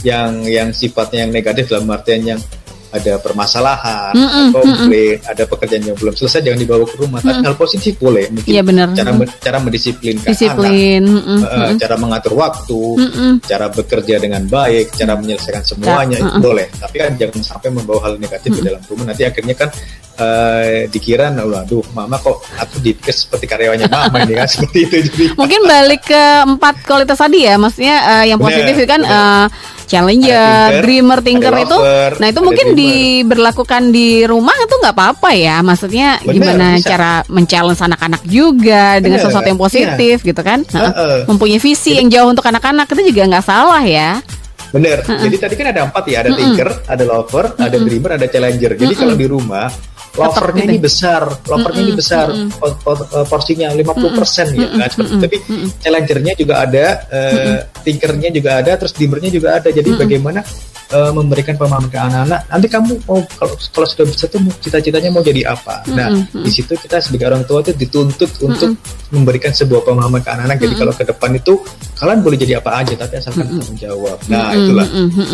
yang 0.02 0.46
yang 0.46 0.70
sifatnya 0.74 1.26
yang 1.26 1.32
negatif 1.34 1.70
dalam 1.70 1.90
artian 1.94 2.22
yang 2.26 2.40
ada 2.88 3.20
permasalahan, 3.20 4.16
Mm-mm, 4.16 4.48
ada 4.56 4.64
komplain, 4.64 5.18
ada 5.28 5.44
pekerjaan 5.44 5.84
yang 5.92 5.98
belum 6.00 6.16
selesai 6.16 6.40
jangan 6.40 6.60
dibawa 6.60 6.84
ke 6.88 6.96
rumah. 6.96 7.20
Tapi 7.20 7.44
hal 7.44 7.56
positif 7.60 7.94
boleh, 8.00 8.32
mungkin 8.32 8.48
Iya, 8.48 8.62
benar. 8.64 8.88
cara 8.96 9.12
cara 9.44 9.58
mendisiplinkan 9.60 10.32
anak, 10.32 10.72
mm-mm, 11.04 11.40
eh, 11.44 11.52
mm-mm. 11.52 11.76
cara 11.84 11.96
mengatur 12.00 12.34
waktu, 12.40 12.82
Mm-mm. 12.96 13.32
cara 13.44 13.68
bekerja 13.68 14.16
dengan 14.24 14.44
baik, 14.48 14.96
cara 14.96 15.14
menyelesaikan 15.20 15.64
semuanya 15.68 16.16
itu 16.16 16.32
mm-mm. 16.32 16.44
boleh. 16.44 16.68
Tapi 16.80 16.96
kan 16.96 17.12
jangan 17.20 17.42
sampai 17.44 17.70
membawa 17.76 18.00
hal 18.08 18.14
negatif 18.18 18.50
ke 18.56 18.62
dalam 18.64 18.82
rumah. 18.88 19.06
Nanti 19.12 19.24
akhirnya 19.28 19.56
kan 19.60 19.70
eh, 20.18 20.86
dikira, 20.88 21.30
waduh, 21.32 21.86
mama 21.94 22.18
kok 22.18 22.42
aku 22.54 22.78
dipikir 22.78 23.14
seperti 23.14 23.46
karyawannya 23.46 23.88
mama 23.88 24.22
ini 24.22 24.34
kan 24.34 24.48
seperti 24.54 24.80
itu 24.84 24.96
jadi. 25.08 25.24
Mungkin 25.34 25.62
balik 25.64 26.02
ke 26.04 26.24
empat 26.46 26.76
kualitas 26.84 27.18
tadi 27.18 27.46
ya, 27.46 27.56
maksudnya 27.56 27.96
eh, 28.20 28.26
yang 28.30 28.38
positif 28.38 28.74
itu 28.74 28.86
kan 28.86 29.02
benar. 29.02 29.48
eh, 29.54 29.76
challenger, 29.88 30.68
Ada 30.68 30.84
dreamer, 30.84 31.20
thinker 31.22 31.48
ada 31.50 31.64
itu. 31.64 31.72
lover, 31.74 32.12
Nah 32.18 32.28
itu 32.28 32.42
mungkin 32.42 32.68
dreamer. 32.68 32.84
diberlakukan 33.24 33.84
di 33.88 34.10
rumah 34.24 34.52
itu 34.54 34.76
nggak 34.76 34.92
apa-apa 34.92 35.30
ya. 35.32 35.62
Maksudnya 35.62 36.20
Benar, 36.20 36.34
gimana 36.34 36.68
bisa. 36.76 36.88
cara 36.88 37.12
men-challenge 37.28 37.82
anak-anak 37.82 38.22
juga 38.28 39.00
dengan 39.00 39.18
Benar, 39.18 39.26
sesuatu 39.32 39.48
yang 39.48 39.56
positif 39.58 40.16
gitu 40.22 40.42
kan? 40.42 40.60
Heeh. 40.66 40.92
Heeh. 40.92 41.20
Mempunyai 41.26 41.58
visi 41.58 41.96
yang 41.96 42.12
jauh 42.12 42.28
untuk 42.28 42.44
anak-anak 42.44 42.84
itu 42.90 43.16
juga 43.16 43.32
nggak 43.32 43.46
salah 43.46 43.80
ya. 43.82 44.20
Bener. 44.68 45.00
Jadi 45.00 45.36
tadi 45.40 45.56
kan 45.56 45.68
ada 45.72 45.88
empat 45.88 46.04
ya, 46.04 46.18
ada 46.20 46.36
thinker, 46.36 46.70
ada 46.84 47.04
lover, 47.08 47.56
ada 47.56 47.78
dreamer, 47.80 48.12
ada 48.20 48.28
challenger. 48.28 48.76
Jadi 48.76 48.92
kalau 48.92 49.16
di 49.16 49.24
rumah 49.24 49.72
lovernya 50.18 50.64
gitu. 50.66 50.74
ini 50.74 50.80
besar, 50.82 51.22
lovernya 51.46 51.82
ini 51.86 51.94
besar, 51.94 52.28
eh, 52.34 53.26
porsinya 53.30 53.70
50% 53.70 54.50
ya, 54.58 54.68
nah, 54.74 54.88
seperti 54.90 55.14
itu. 55.14 55.24
Tapi 55.24 55.38
challengernya 55.78 56.34
juga 56.34 56.54
ada, 56.66 56.86
eh, 57.14 57.58
thinkernya 57.86 58.30
juga 58.34 58.50
ada, 58.60 58.72
terus 58.82 58.92
dreamernya 58.98 59.30
juga 59.30 59.62
ada. 59.62 59.70
Jadi 59.70 59.90
bagaimana 59.94 60.42
eh, 60.88 61.12
memberikan 61.12 61.60
pemahaman 61.60 61.92
ke 61.92 62.00
anak-anak. 62.00 62.42
Nanti 62.48 62.68
kamu 62.72 62.92
mau 63.04 63.20
kalau 63.36 63.56
kalau 63.76 63.88
sudah 63.92 64.08
bisa 64.08 64.26
tuh 64.32 64.40
cita-citanya 64.64 65.12
mau 65.12 65.20
jadi 65.20 65.44
apa? 65.52 65.84
Nah, 65.92 66.16
di 66.32 66.48
situ 66.48 66.80
kita 66.80 67.04
sebagai 67.04 67.28
orang 67.28 67.44
tua 67.44 67.60
itu 67.60 67.76
dituntut 67.76 68.32
untuk 68.40 68.72
memberikan 69.12 69.52
sebuah 69.52 69.84
pemahaman 69.84 70.24
ke 70.24 70.30
anak-anak. 70.32 70.58
Jadi 70.64 70.74
kalau 70.80 70.94
ke 70.96 71.04
depan 71.04 71.32
itu 71.36 71.54
kalian 72.00 72.20
boleh 72.24 72.38
jadi 72.40 72.64
apa 72.64 72.72
aja, 72.80 72.94
tapi 72.96 73.14
asalkan 73.20 73.46
tanggung 73.52 73.76
jawab. 73.76 74.18
Nah, 74.32 74.56
itulah 74.56 74.88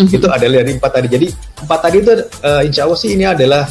itu 0.10 0.26
adalah 0.26 0.56
dari 0.66 0.72
empat 0.74 0.92
tadi. 0.92 1.08
Jadi 1.08 1.28
empat 1.70 1.80
tadi 1.86 1.98
itu 2.02 2.12
eh, 2.18 2.62
insya 2.66 2.82
Allah 2.90 2.98
sih 2.98 3.10
ini 3.14 3.26
adalah 3.30 3.64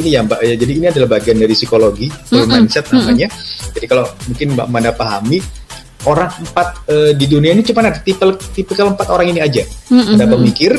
ini 0.00 0.08
ya 0.12 0.20
Mbak 0.24 0.40
ya. 0.44 0.54
Jadi 0.56 0.72
ini 0.76 0.86
adalah 0.88 1.08
bagian 1.16 1.36
dari 1.40 1.54
psikologi, 1.56 2.06
mindset 2.32 2.86
namanya. 2.92 3.28
Jadi 3.72 3.86
kalau 3.88 4.04
mungkin 4.28 4.46
Mbak 4.56 4.68
Manda 4.68 4.92
pahami 4.92 5.38
orang 6.06 6.30
empat 6.38 6.68
eh, 6.86 7.12
di 7.18 7.26
dunia 7.26 7.50
ini 7.50 7.66
cuma 7.66 7.82
ada 7.82 7.98
tipe 7.98 8.22
tipikal 8.54 8.94
empat 8.94 9.10
orang 9.10 9.32
ini 9.34 9.40
aja. 9.42 9.64
Ada 9.90 10.24
pemikir, 10.30 10.72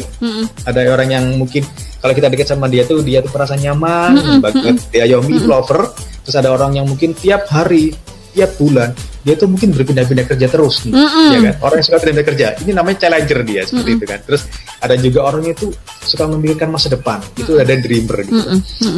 ada 0.63 0.79
orang 0.87 1.09
yang 1.11 1.25
mungkin 1.35 1.67
kalau 1.99 2.13
kita 2.13 2.31
dekat 2.31 2.47
sama 2.47 2.71
dia 2.71 2.87
tuh 2.87 3.03
dia 3.03 3.19
tuh 3.19 3.31
merasa 3.33 3.57
nyaman, 3.59 4.39
banget 4.39 4.79
dia 4.93 5.05
yomi 5.09 5.41
lover. 5.43 5.91
Terus 6.23 6.35
ada 6.37 6.51
orang 6.51 6.75
yang 6.75 6.85
mungkin 6.87 7.15
tiap 7.15 7.47
hari, 7.47 7.95
tiap 8.35 8.55
bulan 8.59 8.91
dia 9.27 9.35
tuh 9.35 9.51
mungkin 9.51 9.75
berpindah-pindah 9.75 10.23
kerja 10.23 10.47
terus 10.47 10.87
nih, 10.87 10.95
ya 11.35 11.39
kan? 11.51 11.55
Orang 11.59 11.75
yang 11.83 11.87
suka 11.91 11.99
pindah 11.99 12.23
kerja, 12.23 12.47
ini 12.63 12.71
namanya 12.71 12.97
challenger 13.03 13.43
dia 13.43 13.67
seperti 13.67 13.99
itu 13.99 14.05
kan. 14.07 14.19
Terus 14.23 14.41
ada 14.79 14.95
juga 14.95 15.19
orang 15.27 15.43
itu 15.51 15.67
suka 15.99 16.23
memikirkan 16.31 16.71
masa 16.71 16.87
depan, 16.87 17.19
itu 17.35 17.59
ada 17.59 17.75
dreamer 17.75 18.23
gitu. 18.23 18.39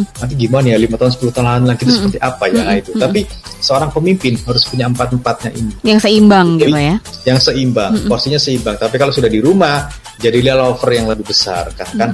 Nanti 0.05 0.33
gimana 0.37 0.65
ya 0.69 0.77
lima 0.77 1.01
tahun 1.01 1.17
10 1.17 1.33
tahun 1.33 1.65
lagi 1.65 1.81
itu 1.81 1.93
seperti 1.97 2.19
apa 2.21 2.43
ya 2.45 2.61
itu. 2.77 2.91
Tapi 2.93 3.25
seorang 3.57 3.89
pemimpin 3.89 4.37
harus 4.45 4.63
punya 4.69 4.85
empat 4.85 5.17
empatnya 5.17 5.51
ini 5.57 5.73
Yang 5.81 5.99
seimbang 6.05 6.47
gitu 6.61 6.77
ya. 6.77 6.95
yang 7.25 7.39
seimbang, 7.41 7.91
porsinya 8.05 8.37
seimbang. 8.37 8.77
Tapi 8.77 8.95
kalau 9.01 9.09
sudah 9.09 9.27
di 9.33 9.41
rumah, 9.41 9.89
jadilah 10.21 10.53
lover 10.61 10.89
yang 10.93 11.09
lebih 11.09 11.25
besar. 11.25 11.73
Kan, 11.73 11.89
kan 11.97 12.09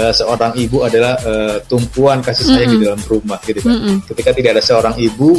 eh, 0.00 0.12
seorang 0.16 0.56
ibu 0.56 0.80
adalah 0.88 1.20
eh, 1.20 1.56
tumpuan 1.68 2.24
kasih 2.24 2.48
sayang 2.48 2.80
di 2.80 2.88
dalam 2.88 3.02
rumah, 3.04 3.36
gitu 3.44 3.60
kan. 3.60 4.00
Ketika 4.08 4.30
tidak 4.32 4.50
ada 4.56 4.62
seorang 4.64 4.96
ibu, 4.96 5.36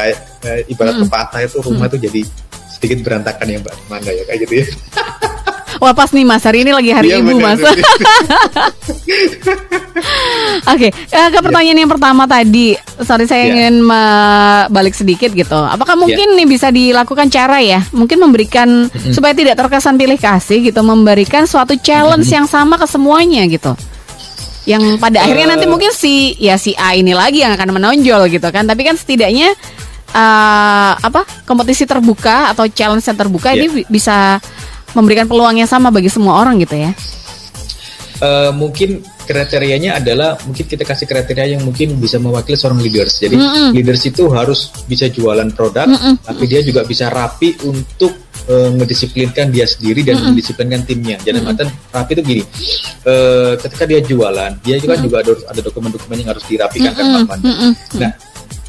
kayak 0.00 0.16
eh, 0.42 0.60
ibarat 0.66 0.96
pepatah 0.98 1.40
itu 1.42 1.60
rumah 1.60 1.86
itu 1.86 1.98
jadi 2.00 2.20
sedikit 2.70 2.98
berantakan 3.02 3.46
ya 3.46 3.58
Mbak 3.60 3.74
Manda 3.86 4.10
ya 4.10 4.24
kayak 4.24 4.40
gitu 4.44 4.54
ya. 4.56 4.66
Wah 5.80 5.96
pas 5.96 6.10
nih 6.10 6.28
Mas, 6.28 6.44
hari 6.44 6.60
ini 6.60 6.76
lagi 6.76 6.92
hari 6.92 7.08
Iya, 7.08 7.24
ibu 7.24 7.40
benar, 7.40 7.56
Mas. 7.56 7.60
Oke, 10.66 10.88
eh, 10.92 11.28
ke 11.30 11.38
pertanyaan 11.40 11.78
yang 11.78 11.88
pertama 11.88 12.24
tadi, 12.24 12.76
sorry 13.00 13.24
saya 13.24 13.44
Iya. 13.44 13.50
ingin 13.70 13.74
balik 14.68 14.92
sedikit 14.92 15.32
gitu. 15.32 15.56
Apakah 15.56 15.96
mungkin 15.96 16.36
nih 16.36 16.44
bisa 16.44 16.68
dilakukan 16.68 17.28
cara 17.28 17.64
ya? 17.64 17.80
Mungkin 17.90 18.18
memberikan 18.18 18.68
supaya 19.08 19.32
tidak 19.32 19.56
terkesan 19.56 19.96
pilih 19.96 20.20
kasih 20.20 20.60
gitu, 20.62 20.80
memberikan 20.80 21.48
suatu 21.48 21.72
challenge 21.76 22.28
yang 22.28 22.44
sama 22.44 22.76
ke 22.76 22.84
semuanya 22.84 23.48
gitu. 23.48 23.72
Yang 24.68 25.00
pada 25.00 25.24
akhirnya 25.24 25.56
nanti 25.56 25.64
Eh. 25.64 25.70
mungkin 25.70 25.88
si 25.90 26.36
ya 26.36 26.60
si 26.60 26.76
A 26.76 26.92
ini 26.92 27.16
lagi 27.16 27.40
yang 27.40 27.56
akan 27.56 27.80
menonjol 27.80 28.28
gitu 28.28 28.48
kan. 28.52 28.68
Tapi 28.68 28.84
kan 28.84 28.94
setidaknya 28.94 29.56
eh, 30.10 30.92
apa 30.96 31.22
kompetisi 31.42 31.84
terbuka 31.84 32.50
atau 32.50 32.66
challenge 32.66 33.04
yang 33.04 33.18
terbuka 33.18 33.50
Iya. 33.50 33.58
ini 33.58 33.66
bi- 33.70 33.88
bisa 33.88 34.38
memberikan 34.90 35.26
peluang 35.26 35.54
yang 35.54 35.70
sama 35.70 35.88
bagi 35.88 36.10
semua 36.10 36.36
orang 36.36 36.58
gitu 36.58 36.74
ya. 36.74 36.90
Eh, 38.20 38.52
mungkin 38.52 39.00
kriterianya 39.24 39.96
adalah 39.96 40.36
mungkin 40.44 40.66
kita 40.66 40.84
kasih 40.84 41.06
kriteria 41.06 41.56
yang 41.56 41.62
mungkin 41.62 41.96
bisa 41.96 42.18
mewakili 42.18 42.52
seorang 42.52 42.76
leaders. 42.76 43.16
Jadi 43.16 43.38
leaders 43.72 44.02
itu 44.04 44.28
harus 44.28 44.68
bisa 44.84 45.08
jualan 45.08 45.48
produk, 45.50 45.88
tapi 46.20 46.44
dia 46.44 46.60
juga 46.60 46.82
bisa 46.82 47.08
rapi 47.08 47.56
untuk 47.64 48.12
eh, 48.44 48.68
ngedisiplinkan 48.74 49.48
dia 49.48 49.64
sendiri 49.64 50.02
dan 50.02 50.20
mendisiplinkan 50.26 50.82
timnya. 50.82 51.16
Jadi 51.16 51.38
mm 51.38 51.70
rapi 51.88 52.10
itu 52.12 52.22
gini, 52.22 52.42
eh, 53.06 53.52
ketika 53.56 53.84
dia 53.86 54.00
jualan, 54.02 54.52
dia 54.60 54.76
juga 54.76 54.98
juga 54.98 55.16
ada, 55.22 55.32
ada 55.46 55.60
dokumen-dokumen 55.62 56.16
yang 56.18 56.28
harus 56.34 56.44
dirapikan 56.44 56.90
kan 56.92 57.04
Pak 57.24 57.40
Manda. 57.40 57.50
Nah, 57.96 58.12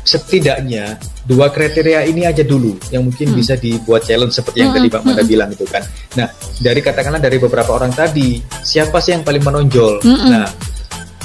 setidaknya 0.01 0.97
dua 1.29 1.53
kriteria 1.53 2.09
ini 2.09 2.25
aja 2.25 2.41
dulu 2.41 2.73
yang 2.89 3.05
mungkin 3.05 3.37
bisa 3.37 3.53
dibuat 3.53 4.01
challenge 4.01 4.33
seperti 4.33 4.65
yang 4.65 4.73
tadi 4.73 4.89
Bang 4.89 5.05
Manda 5.05 5.21
bilang 5.21 5.53
itu 5.53 5.65
kan. 5.69 5.85
Nah, 6.17 6.27
dari 6.57 6.81
katakanlah 6.81 7.21
dari 7.21 7.37
beberapa 7.37 7.77
orang 7.77 7.93
tadi, 7.93 8.41
siapa 8.65 8.97
sih 8.97 9.13
yang 9.13 9.21
paling 9.21 9.45
menonjol? 9.45 10.01
Nah, 10.03 10.49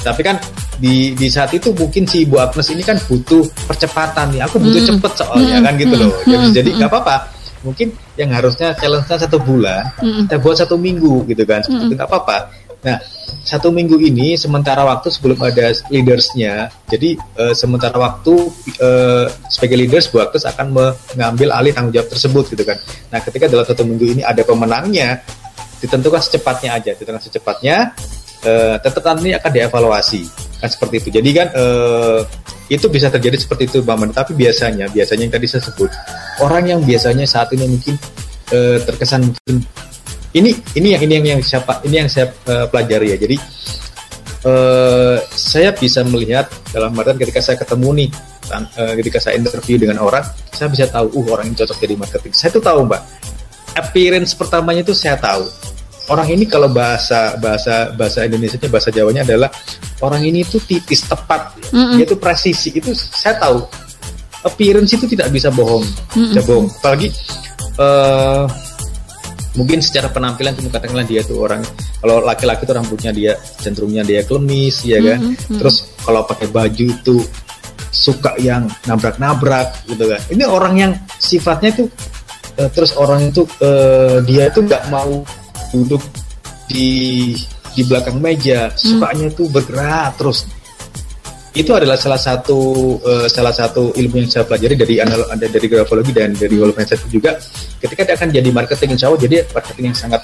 tapi 0.05 0.21
kan 0.21 0.37
di 0.77 1.17
di 1.17 1.27
saat 1.27 1.49
itu 1.57 1.73
mungkin 1.73 2.05
si 2.05 2.29
Ibu 2.29 2.37
Agnes 2.37 2.69
ini 2.69 2.85
kan 2.85 3.01
butuh 3.09 3.43
percepatan 3.65 4.37
nih. 4.37 4.45
Aku 4.45 4.61
butuh 4.61 4.81
cepet 4.85 5.11
soalnya 5.17 5.57
kan 5.65 5.73
gitu 5.81 5.95
loh. 5.97 6.13
Jadi, 6.23 6.45
jadi 6.53 6.69
nggak 6.77 6.89
apa-apa. 6.93 7.15
Mungkin 7.65 7.89
yang 8.21 8.29
harusnya 8.31 8.77
challenge-nya 8.77 9.17
satu 9.17 9.41
bulan, 9.41 9.81
kita 9.97 10.37
buat 10.37 10.55
satu 10.61 10.77
minggu 10.77 11.25
gitu 11.25 11.41
kan. 11.43 11.65
Seperti 11.65 11.89
itu 11.89 11.95
nggak 11.97 12.09
apa-apa. 12.13 12.37
Nah, 12.87 13.03
satu 13.43 13.75
minggu 13.75 13.99
ini 13.99 14.39
sementara 14.39 14.87
waktu 14.87 15.11
sebelum 15.11 15.35
ada 15.43 15.75
leadersnya, 15.91 16.71
jadi 16.87 17.19
eh, 17.19 17.51
sementara 17.51 17.99
waktu 17.99 18.33
eh, 18.79 19.27
sebagai 19.51 19.75
leaders 19.75 20.07
Bu 20.07 20.23
Agnes 20.23 20.47
akan 20.47 20.71
mengambil 20.71 21.51
alih 21.51 21.75
tanggung 21.75 21.91
jawab 21.91 22.07
tersebut 22.07 22.55
gitu 22.55 22.63
kan. 22.63 22.79
Nah, 23.11 23.19
ketika 23.19 23.51
dalam 23.51 23.67
satu 23.67 23.83
minggu 23.83 24.15
ini 24.15 24.21
ada 24.23 24.39
pemenangnya, 24.47 25.19
ditentukan 25.83 26.23
secepatnya 26.23 26.79
aja, 26.79 26.95
ditentukan 26.95 27.23
secepatnya. 27.27 27.91
eh, 28.45 28.77
tetap 28.79 29.01
nanti 29.01 29.33
akan 29.33 29.49
dievaluasi 29.49 30.21
kan 30.61 30.69
seperti 30.69 30.95
itu. 31.01 31.09
Jadi 31.19 31.29
kan 31.35 31.47
eh, 31.57 32.21
itu 32.69 32.85
bisa 32.87 33.09
terjadi 33.09 33.33
seperti 33.33 33.65
itu, 33.67 33.81
Bang. 33.81 33.99
Tapi 34.13 34.37
biasanya, 34.37 34.87
biasanya 34.93 35.27
yang 35.27 35.33
tadi 35.33 35.47
saya 35.49 35.65
sebut 35.65 35.89
orang 36.39 36.63
yang 36.69 36.79
biasanya 36.85 37.25
saat 37.25 37.49
ini 37.57 37.65
mungkin 37.65 37.97
eh, 38.53 38.77
terkesan 38.85 39.33
mungkin 39.33 39.65
ini 40.35 40.51
ini 40.75 40.87
yang 40.91 41.01
ini 41.07 41.13
yang 41.21 41.27
yang 41.37 41.41
siapa 41.43 41.79
ini 41.87 42.03
yang 42.03 42.09
saya 42.11 42.27
eh, 42.33 42.65
pelajari 42.67 43.15
ya. 43.15 43.17
Jadi 43.17 43.37
eh, 44.43 45.17
saya 45.31 45.69
bisa 45.71 46.03
melihat 46.03 46.51
dalam 46.75 46.91
artian 46.99 47.15
ketika 47.15 47.39
saya 47.39 47.55
ketemu 47.55 48.05
nih, 48.05 48.09
eh, 48.75 48.93
ketika 48.99 49.17
saya 49.23 49.39
interview 49.39 49.79
dengan 49.79 50.03
orang, 50.03 50.25
saya 50.51 50.67
bisa 50.67 50.85
tahu, 50.91 51.07
uh 51.15 51.25
orang 51.31 51.47
ini 51.47 51.55
cocok 51.55 51.77
jadi 51.79 51.95
marketing. 51.95 52.33
Saya 52.35 52.49
tuh 52.51 52.63
tahu 52.63 52.83
mbak, 52.83 53.01
appearance 53.79 54.35
pertamanya 54.35 54.83
itu 54.83 54.91
saya 54.91 55.15
tahu. 55.15 55.47
Orang 56.07 56.27
ini 56.31 56.47
kalau 56.47 56.71
bahasa 56.71 57.35
bahasa 57.35 57.91
bahasa 57.91 58.23
Indonesia 58.23 58.55
bahasa 58.71 58.87
Jawanya 58.95 59.27
adalah 59.27 59.51
orang 59.99 60.23
ini 60.23 60.39
itu 60.39 60.55
tipis 60.63 61.03
tepat, 61.03 61.51
dia 61.71 62.07
itu 62.07 62.15
presisi 62.15 62.71
itu 62.71 62.95
saya 62.95 63.35
tahu. 63.35 63.59
Appearance 64.47 64.95
itu 64.95 65.03
tidak 65.11 65.27
bisa 65.35 65.51
bohong, 65.51 65.83
tidak 66.15 66.47
bohong. 66.47 66.71
Apalagi 66.79 67.11
eh 67.75 68.45
mungkin 69.57 69.81
secara 69.81 70.13
penampilan 70.13 70.53
itu 70.53 70.69
katakanlah 70.69 71.03
dia 71.09 71.25
tuh 71.25 71.41
orang 71.41 71.65
kalau 71.97 72.21
laki-laki 72.21 72.63
tuh 72.69 72.77
rambutnya 72.77 73.09
dia 73.09 73.33
cenderungnya 73.57 74.05
dia 74.05 74.21
klemis 74.21 74.85
ya 74.85 75.01
kan? 75.01 75.33
Terus 75.49 75.89
kalau 76.05 76.21
pakai 76.29 76.47
baju 76.53 76.87
tuh 77.01 77.21
suka 77.89 78.37
yang 78.37 78.69
nabrak-nabrak 78.85 79.73
gitu 79.89 80.05
kan. 80.05 80.21
Ini 80.29 80.43
orang 80.45 80.73
yang 80.77 80.91
sifatnya 81.17 81.73
tuh 81.73 81.89
eh, 82.61 82.69
terus 82.69 82.93
orang 82.93 83.33
itu 83.33 83.43
eh, 83.59 84.21
dia 84.23 84.53
tuh 84.53 84.63
nggak 84.69 84.93
mau 84.93 85.25
duduk 85.73 86.05
di 86.69 87.33
di 87.73 87.81
belakang 87.81 88.21
meja. 88.21 88.69
Sukanya 88.77 89.33
tuh 89.33 89.49
bergerak 89.49 90.21
terus 90.21 90.45
itu 91.57 91.71
adalah 91.73 91.97
salah 91.97 92.21
satu 92.21 92.59
eh, 93.01 93.27
salah 93.27 93.51
satu 93.51 93.89
ilmu 93.97 94.21
yang 94.21 94.29
saya 94.29 94.45
pelajari 94.45 94.77
dari 94.77 94.95
anal 95.01 95.25
ada 95.27 95.45
dari 95.49 95.65
grafologi 95.65 96.13
dan 96.13 96.37
dari 96.37 96.53
mindset 96.53 97.01
juga 97.09 97.33
ketika 97.81 98.05
dia 98.05 98.13
akan 98.13 98.29
jadi 98.29 98.49
marketing 98.53 98.89
insya 98.93 99.09
Allah 99.09 99.21
jadi 99.25 99.35
marketing 99.49 99.85
yang 99.89 99.97
sangat 99.97 100.21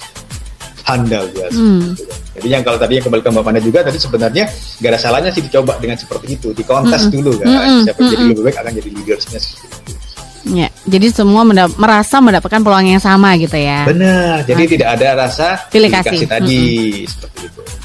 handal 0.84 1.26
biasa. 1.32 1.58
Hmm. 1.58 1.96
Jadi 2.36 2.48
yang 2.52 2.64
kalau 2.66 2.76
tadi 2.76 3.00
yang 3.00 3.06
kembali 3.08 3.22
ke 3.24 3.30
Mbak 3.32 3.44
Panda 3.46 3.62
juga 3.64 3.80
tadi 3.88 3.98
sebenarnya 4.00 4.46
gak 4.84 4.90
ada 4.92 5.00
salahnya 5.00 5.32
sih 5.32 5.44
dicoba 5.44 5.80
dengan 5.80 5.96
seperti 5.96 6.36
itu, 6.36 6.52
di 6.52 6.64
kontes 6.68 7.08
hmm. 7.08 7.12
dulu 7.14 7.32
kan. 7.40 7.48
Hmm. 7.48 7.84
Siapa 7.88 8.02
hmm. 8.04 8.12
jadi 8.12 8.24
lebih 8.36 8.44
baik 8.44 8.58
akan 8.60 8.72
jadi 8.84 8.90
leadersnya 8.92 9.40
seperti 9.40 9.92
itu. 9.96 10.02
Ya, 10.44 10.68
jadi 10.84 11.08
semua 11.08 11.48
mendap 11.48 11.72
merasa 11.80 12.20
mendapatkan 12.20 12.60
peluang 12.60 12.84
yang 12.84 13.00
sama 13.00 13.40
gitu 13.40 13.56
ya. 13.56 13.88
Benar. 13.88 14.44
Jadi 14.44 14.76
tidak 14.76 15.00
ada 15.00 15.08
rasa 15.16 15.48
pilih 15.72 15.88
kasih 15.88 16.28
tadi 16.28 17.08
hmm. 17.08 17.33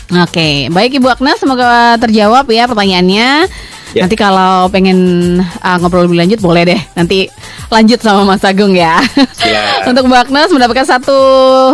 Oke, 0.09 0.33
okay. 0.33 0.55
baik 0.73 0.97
Ibu 0.97 1.05
Agnes, 1.13 1.37
semoga 1.37 2.01
terjawab 2.01 2.49
ya 2.49 2.65
pertanyaannya. 2.65 3.45
Ya. 3.97 4.05
Nanti 4.05 4.17
kalau 4.21 4.69
pengen 4.69 4.99
uh, 5.41 5.77
ngobrol 5.81 6.09
lebih 6.09 6.21
lanjut 6.25 6.41
boleh 6.41 6.65
deh. 6.65 6.81
Nanti 6.97 7.29
lanjut 7.69 8.01
sama 8.01 8.25
Mas 8.25 8.45
Agung 8.45 8.77
ya. 8.77 9.01
Untuk 9.89 10.09
Mbak 10.09 10.29
Agnes 10.29 10.49
mendapatkan 10.53 10.89
satu 10.89 11.19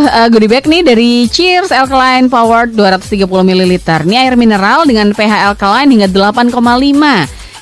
uh, 0.03 0.26
goodie 0.31 0.50
bag 0.50 0.67
nih 0.67 0.83
dari 0.83 1.26
Cheers 1.31 1.75
Alkaline 1.75 2.26
Power 2.31 2.71
230 2.71 3.23
ml. 3.23 3.73
Ini 3.83 4.17
air 4.26 4.35
mineral 4.38 4.87
dengan 4.87 5.11
pH 5.14 5.55
alkaline 5.55 5.91
hingga 5.91 6.11
8,5 6.11 6.50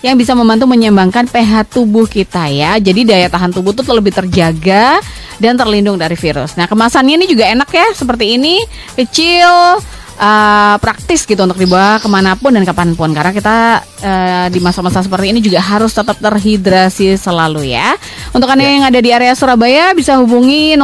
yang 0.02 0.18
bisa 0.18 0.32
membantu 0.34 0.66
menyeimbangkan 0.68 1.28
pH 1.28 1.72
tubuh 1.72 2.04
kita 2.04 2.48
ya. 2.48 2.76
Jadi 2.76 3.08
daya 3.08 3.28
tahan 3.32 3.52
tubuh 3.52 3.72
tuh 3.72 3.84
lebih 3.92 4.12
terjaga 4.12 5.00
dan 5.40 5.56
terlindung 5.56 5.96
dari 5.96 6.18
virus. 6.18 6.58
Nah, 6.58 6.68
kemasannya 6.68 7.22
ini 7.22 7.26
juga 7.30 7.48
enak 7.48 7.70
ya, 7.70 7.86
seperti 7.94 8.36
ini, 8.36 8.60
kecil, 8.98 9.80
uh, 10.18 10.76
praktis 10.80 11.24
gitu 11.28 11.40
untuk 11.44 11.60
dibawa 11.60 12.00
ke 12.02 12.08
mana 12.08 12.36
pun 12.36 12.52
dan 12.52 12.64
kapan 12.64 12.96
pun 12.96 13.12
karena 13.12 13.32
kita 13.32 13.84
uh, 13.84 14.46
di 14.50 14.58
masa-masa 14.60 15.00
seperti 15.04 15.32
ini 15.32 15.40
juga 15.40 15.60
harus 15.62 15.92
tetap 15.94 16.18
terhidrasi 16.18 17.16
selalu 17.16 17.72
ya. 17.72 17.94
Untuk 18.32 18.48
anda 18.48 18.64
ya. 18.64 18.70
yang 18.72 18.84
ada 18.88 18.98
di 19.00 19.10
area 19.12 19.32
Surabaya 19.36 19.92
bisa 19.92 20.18
hubungi 20.18 20.74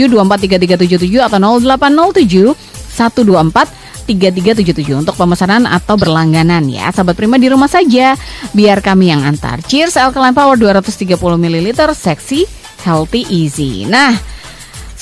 087777243377 0.00 1.28
atau 1.28 1.38
0807 1.60 2.52
124 2.92 3.82
3377 4.06 5.06
untuk 5.06 5.14
pemesanan 5.14 5.64
atau 5.70 5.94
berlangganan 5.94 6.66
ya. 6.66 6.90
Sahabat 6.90 7.14
Prima 7.14 7.38
di 7.38 7.48
rumah 7.48 7.70
saja, 7.70 8.18
biar 8.50 8.82
kami 8.82 9.14
yang 9.14 9.22
antar. 9.22 9.62
Cheers 9.62 9.94
Alkaline 9.98 10.34
Power 10.34 10.58
230 10.58 11.14
ml, 11.16 11.68
seksi, 11.94 12.44
healthy, 12.82 13.22
easy. 13.30 13.86
Nah, 13.86 14.18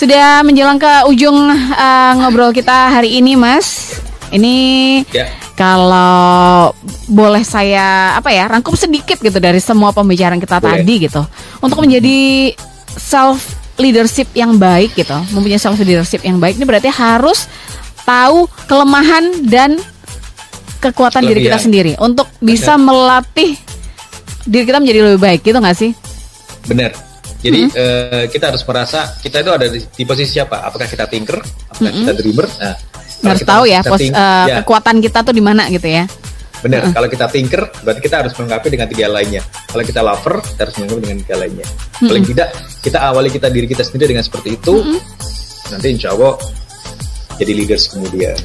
sudah 0.00 0.40
menjelang 0.40 0.80
ke 0.80 0.88
ujung 1.12 1.36
uh, 1.52 2.12
ngobrol 2.16 2.56
kita 2.56 2.88
hari 2.88 3.20
ini, 3.20 3.36
Mas. 3.36 4.00
Ini 4.32 4.56
ya. 5.12 5.28
kalau 5.52 6.72
boleh 7.10 7.44
saya 7.44 8.16
apa 8.16 8.32
ya 8.32 8.48
rangkum 8.48 8.72
sedikit 8.78 9.20
gitu 9.20 9.36
dari 9.36 9.60
semua 9.60 9.92
pembicaraan 9.92 10.40
kita 10.40 10.56
boleh. 10.56 10.80
tadi 10.80 10.94
gitu, 11.04 11.20
untuk 11.60 11.84
menjadi 11.84 12.54
self 12.96 13.60
leadership 13.76 14.32
yang 14.32 14.56
baik 14.56 14.96
gitu, 14.96 15.18
mempunyai 15.36 15.60
self 15.60 15.76
leadership 15.82 16.24
yang 16.24 16.40
baik 16.40 16.56
ini 16.56 16.64
berarti 16.64 16.88
harus 16.88 17.44
tahu 18.08 18.48
kelemahan 18.70 19.44
dan 19.44 19.76
kekuatan 20.80 21.26
Kelebihan. 21.26 21.36
diri 21.36 21.40
kita 21.44 21.58
sendiri 21.60 21.92
untuk 22.00 22.30
bisa 22.40 22.80
melatih 22.80 23.58
diri 24.48 24.64
kita 24.64 24.80
menjadi 24.80 25.12
lebih 25.12 25.20
baik 25.20 25.40
gitu 25.44 25.58
nggak 25.60 25.76
sih? 25.76 25.92
Benar 26.70 27.09
jadi 27.40 27.60
hmm. 27.66 27.72
uh, 27.72 28.24
kita 28.28 28.52
harus 28.52 28.62
merasa 28.68 29.16
kita 29.16 29.40
itu 29.40 29.50
ada 29.50 29.66
di, 29.72 29.80
di 29.80 30.04
posisi 30.04 30.36
siapa? 30.36 30.60
Apakah 30.60 30.84
kita 30.84 31.08
tinker? 31.08 31.40
Apakah 31.40 31.88
hmm. 31.88 32.00
kita 32.04 32.12
dreamer? 32.20 32.46
Nah, 32.60 32.76
harus 33.20 33.44
tahu 33.44 33.64
ya, 33.68 33.80
pos, 33.84 34.00
think, 34.00 34.16
uh, 34.16 34.46
ya 34.48 34.54
kekuatan 34.64 34.96
kita 35.00 35.18
tuh 35.24 35.32
di 35.32 35.42
mana 35.44 35.68
gitu 35.72 35.88
ya. 35.88 36.04
Benar. 36.60 36.88
Uh. 36.88 36.92
Kalau 36.92 37.08
kita 37.08 37.26
tinker, 37.32 37.62
berarti 37.80 38.00
kita 38.04 38.16
harus 38.20 38.32
melengkapi 38.36 38.68
dengan 38.68 38.86
tiga 38.92 39.06
lainnya. 39.08 39.42
Kalau 39.72 39.84
kita 39.84 40.00
lover, 40.04 40.34
kita 40.44 40.60
harus 40.68 40.74
melengkapi 40.76 41.00
dengan 41.00 41.18
tiga 41.24 41.36
lainnya. 41.40 41.66
Hmm. 41.96 42.08
Paling 42.12 42.24
tidak 42.28 42.48
kita 42.84 42.98
awali 43.00 43.28
kita 43.32 43.48
diri 43.48 43.66
kita 43.68 43.82
sendiri 43.84 44.12
dengan 44.12 44.24
seperti 44.24 44.60
itu. 44.60 44.74
Hmm. 44.76 45.00
Nanti 45.72 45.86
insya 45.96 46.12
Allah 46.12 46.36
jadi 47.40 47.52
leaders 47.56 47.88
kemudian. 47.88 48.36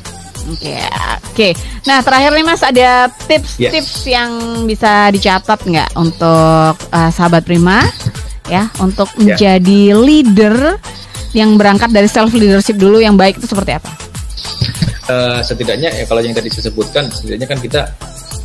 Oke, 0.46 0.62
okay. 0.62 0.86
oke. 0.86 1.34
Okay. 1.34 1.52
Nah 1.90 2.00
terakhir 2.06 2.32
nih 2.38 2.46
Mas 2.46 2.62
ada 2.62 3.10
tips-tips 3.26 3.94
yes. 4.06 4.08
yang 4.08 4.32
bisa 4.70 5.10
dicatat 5.10 5.60
nggak 5.66 5.90
untuk 5.98 6.76
uh, 6.78 7.10
sahabat 7.10 7.42
Prima 7.44 7.82
ya 8.50 8.70
untuk 8.82 9.10
ya. 9.16 9.36
menjadi 9.36 9.82
leader 9.98 10.78
yang 11.36 11.60
berangkat 11.60 11.92
dari 11.92 12.08
self 12.08 12.32
leadership 12.32 12.80
dulu 12.80 13.04
yang 13.04 13.20
baik 13.20 13.38
itu 13.38 13.48
seperti 13.50 13.76
apa? 13.76 13.92
Uh, 15.06 15.40
setidaknya 15.46 15.94
ya 15.94 16.04
kalau 16.10 16.24
yang 16.24 16.34
tadi 16.34 16.50
saya 16.50 16.74
sebutkan, 16.74 17.06
setidaknya 17.12 17.46
kan 17.46 17.60
kita 17.62 17.82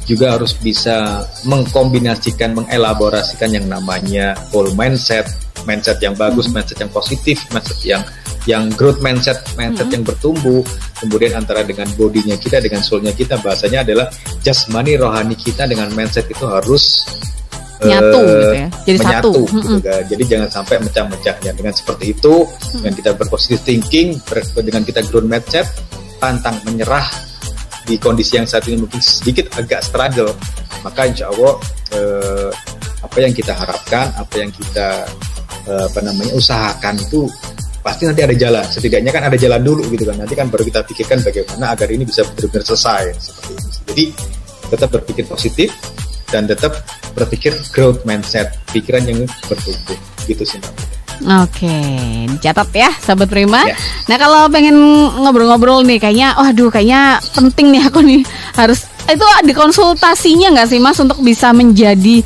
juga 0.04 0.35
harus 0.35 0.59
bisa 0.59 1.25
mengkombinasikan, 1.46 2.53
mengelaborasikan 2.53 3.55
yang 3.55 3.70
namanya 3.70 4.35
goal 4.51 4.68
mindset, 4.75 5.25
mindset 5.64 6.03
yang 6.03 6.18
bagus, 6.18 6.51
hmm. 6.51 6.59
mindset 6.59 6.79
yang 6.83 6.92
positif, 6.92 7.38
mindset 7.55 7.81
yang 7.87 8.03
yang 8.48 8.72
growth 8.75 8.98
mindset, 9.05 9.38
mindset 9.55 9.87
hmm. 9.87 9.94
yang 10.01 10.05
bertumbuh, 10.05 10.61
kemudian 10.98 11.38
antara 11.38 11.62
dengan 11.62 11.87
bodinya 11.94 12.35
kita, 12.40 12.59
dengan 12.59 12.81
soulnya 12.81 13.12
kita, 13.12 13.38
bahasanya 13.38 13.85
adalah 13.85 14.09
jasmani 14.40 14.96
rohani 14.96 15.37
kita 15.38 15.68
dengan 15.68 15.92
mindset 15.92 16.27
itu 16.27 16.44
harus 16.48 17.07
nyatu 17.87 18.21
uh, 18.21 18.29
gitu 18.29 18.55
ya. 18.57 18.69
Jadi 18.85 18.99
menyatu, 19.01 19.31
satu 19.33 19.43
gitu 19.57 19.77
kan. 19.81 20.03
jadi 20.09 20.23
jangan 20.27 20.49
sampai 20.51 20.77
mecah-mecahnya. 20.85 21.51
Dengan 21.57 21.75
seperti 21.75 22.05
itu 22.12 22.35
hmm. 22.45 22.81
dengan 22.83 22.95
kita 22.97 23.11
berpositif 23.16 23.59
thinking 23.64 24.09
dengan 24.61 24.83
kita 24.85 25.01
ground 25.09 25.29
mindset 25.29 25.66
pantang 26.21 26.57
menyerah 26.69 27.07
di 27.88 27.97
kondisi 27.97 28.37
yang 28.37 28.47
saat 28.47 28.69
ini 28.69 28.85
mungkin 28.85 29.01
sedikit 29.01 29.51
agak 29.57 29.83
struggle 29.83 30.31
maka 30.85 31.09
insya 31.09 31.33
Allah 31.33 31.57
uh, 31.97 32.51
apa 33.01 33.16
yang 33.19 33.33
kita 33.33 33.57
harapkan 33.57 34.12
apa 34.14 34.35
yang 34.37 34.53
kita 34.53 35.09
uh, 35.66 35.85
apa 35.88 36.01
namanya 36.05 36.33
usahakan 36.37 37.01
itu 37.01 37.25
pasti 37.81 38.05
nanti 38.05 38.21
ada 38.21 38.37
jalan. 38.37 38.64
Setidaknya 38.69 39.11
kan 39.12 39.25
ada 39.25 39.37
jalan 39.40 39.61
dulu 39.64 39.88
gitu 39.88 40.05
kan. 40.05 40.21
Nanti 40.21 40.37
kan 40.37 40.53
baru 40.53 40.69
kita 40.69 40.85
pikirkan 40.85 41.25
bagaimana 41.25 41.73
agar 41.73 41.88
ini 41.88 42.05
bisa 42.05 42.25
benar-benar 42.29 42.64
selesai. 42.64 43.03
Seperti 43.16 43.51
ini 43.57 43.69
jadi 43.90 44.05
tetap 44.71 44.88
berpikir 44.95 45.25
positif 45.27 45.75
dan 46.31 46.47
tetap 46.47 46.79
berpikir 47.12 47.53
growth 47.75 48.03
mindset, 48.07 48.57
pikiran 48.70 49.05
yang 49.07 49.27
bertumbuh 49.49 49.99
gitu 50.27 50.42
sih 50.46 50.59
Mbak. 50.59 50.90
Oke, 51.20 51.77
dicatat 52.33 52.73
ya 52.73 52.88
sahabat 52.96 53.29
Prima. 53.29 53.61
Ya. 53.68 53.77
Nah 54.09 54.16
kalau 54.16 54.49
pengen 54.49 54.77
ngobrol-ngobrol 55.20 55.85
nih, 55.85 56.01
kayaknya, 56.01 56.33
oh 56.40 56.49
aduh 56.49 56.73
kayaknya 56.73 57.20
penting 57.37 57.68
nih 57.77 57.83
aku 57.85 58.01
nih 58.01 58.25
harus 58.57 58.88
itu 59.05 59.27
ada 59.27 59.53
konsultasinya 59.53 60.57
nggak 60.57 60.68
sih 60.73 60.81
Mas 60.81 60.96
untuk 60.96 61.20
bisa 61.20 61.53
menjadi 61.53 62.25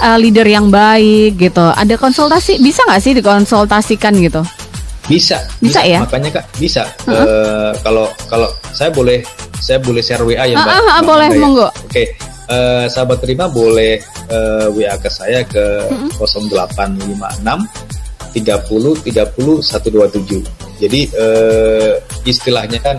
uh, 0.00 0.16
leader 0.16 0.48
yang 0.48 0.72
baik 0.72 1.36
gitu? 1.36 1.68
Ada 1.76 2.00
konsultasi 2.00 2.64
bisa 2.64 2.80
nggak 2.88 3.02
sih 3.04 3.12
dikonsultasikan 3.12 4.16
gitu? 4.16 4.40
Bisa, 5.04 5.36
bisa, 5.60 5.60
bisa 5.60 5.80
ya. 5.84 6.00
Makanya 6.00 6.40
kak 6.40 6.46
bisa. 6.56 6.88
Uh 7.04 7.12
-huh. 7.12 7.20
uh, 7.20 7.72
kalau 7.84 8.06
kalau 8.24 8.48
saya 8.72 8.88
boleh 8.88 9.20
saya 9.60 9.76
boleh 9.84 10.00
share 10.00 10.24
WA 10.24 10.48
ya 10.48 10.56
Mbak. 10.56 10.72
Uh, 10.72 11.02
boleh, 11.04 11.28
ya? 11.28 11.36
monggo. 11.36 11.68
Oke. 11.68 11.92
Okay 11.92 12.29
uh, 12.50 12.86
sahabat 12.90 13.22
terima 13.22 13.46
boleh 13.46 14.02
uh, 14.28 14.68
eh, 14.68 14.74
WA 14.74 14.98
ke 14.98 15.08
saya 15.08 15.46
ke 15.46 15.86
mm 15.86 16.10
-hmm. 16.10 16.18
0856 16.18 17.90
30 18.30 19.02
30 19.02 19.62
127. 19.62 20.42
Jadi 20.80 21.00
uh, 21.18 21.98
istilahnya 22.24 22.78
kan 22.78 22.96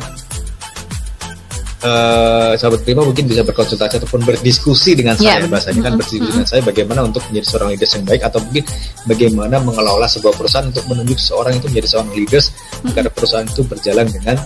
uh, 1.88 2.54
sahabat 2.56 2.84
prima 2.84 3.02
mungkin 3.02 3.26
bisa 3.26 3.42
berkonsultasi 3.48 4.04
ataupun 4.04 4.22
berdiskusi 4.28 4.94
dengan 4.94 5.16
yeah. 5.18 5.40
saya 5.40 5.50
bahasanya 5.50 5.82
kan 5.88 5.94
berdiskusi 5.98 6.20
mm 6.20 6.28
-hmm. 6.28 6.36
dengan 6.36 6.48
saya 6.48 6.62
bagaimana 6.62 7.00
untuk 7.08 7.24
menjadi 7.32 7.48
seorang 7.48 7.70
leader 7.74 7.90
yang 7.90 8.06
baik 8.06 8.22
atau 8.28 8.40
mungkin 8.44 8.64
bagaimana 9.08 9.56
mengelola 9.64 10.08
sebuah 10.08 10.34
perusahaan 10.36 10.68
untuk 10.68 10.86
menunjuk 10.92 11.20
seorang 11.20 11.54
itu 11.58 11.68
menjadi 11.72 11.88
seorang 11.98 12.12
leader 12.14 12.44
mm 12.44 12.52
-hmm. 12.52 12.90
agar 12.92 13.04
perusahaan 13.12 13.48
itu 13.48 13.62
berjalan 13.66 14.08
dengan 14.12 14.38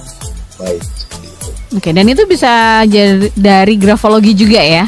baik. 0.59 0.81
Oke, 1.75 1.91
dan 1.91 2.07
itu 2.07 2.23
bisa 2.29 2.85
dari 3.35 3.75
grafologi 3.75 4.31
juga 4.31 4.63
ya? 4.63 4.85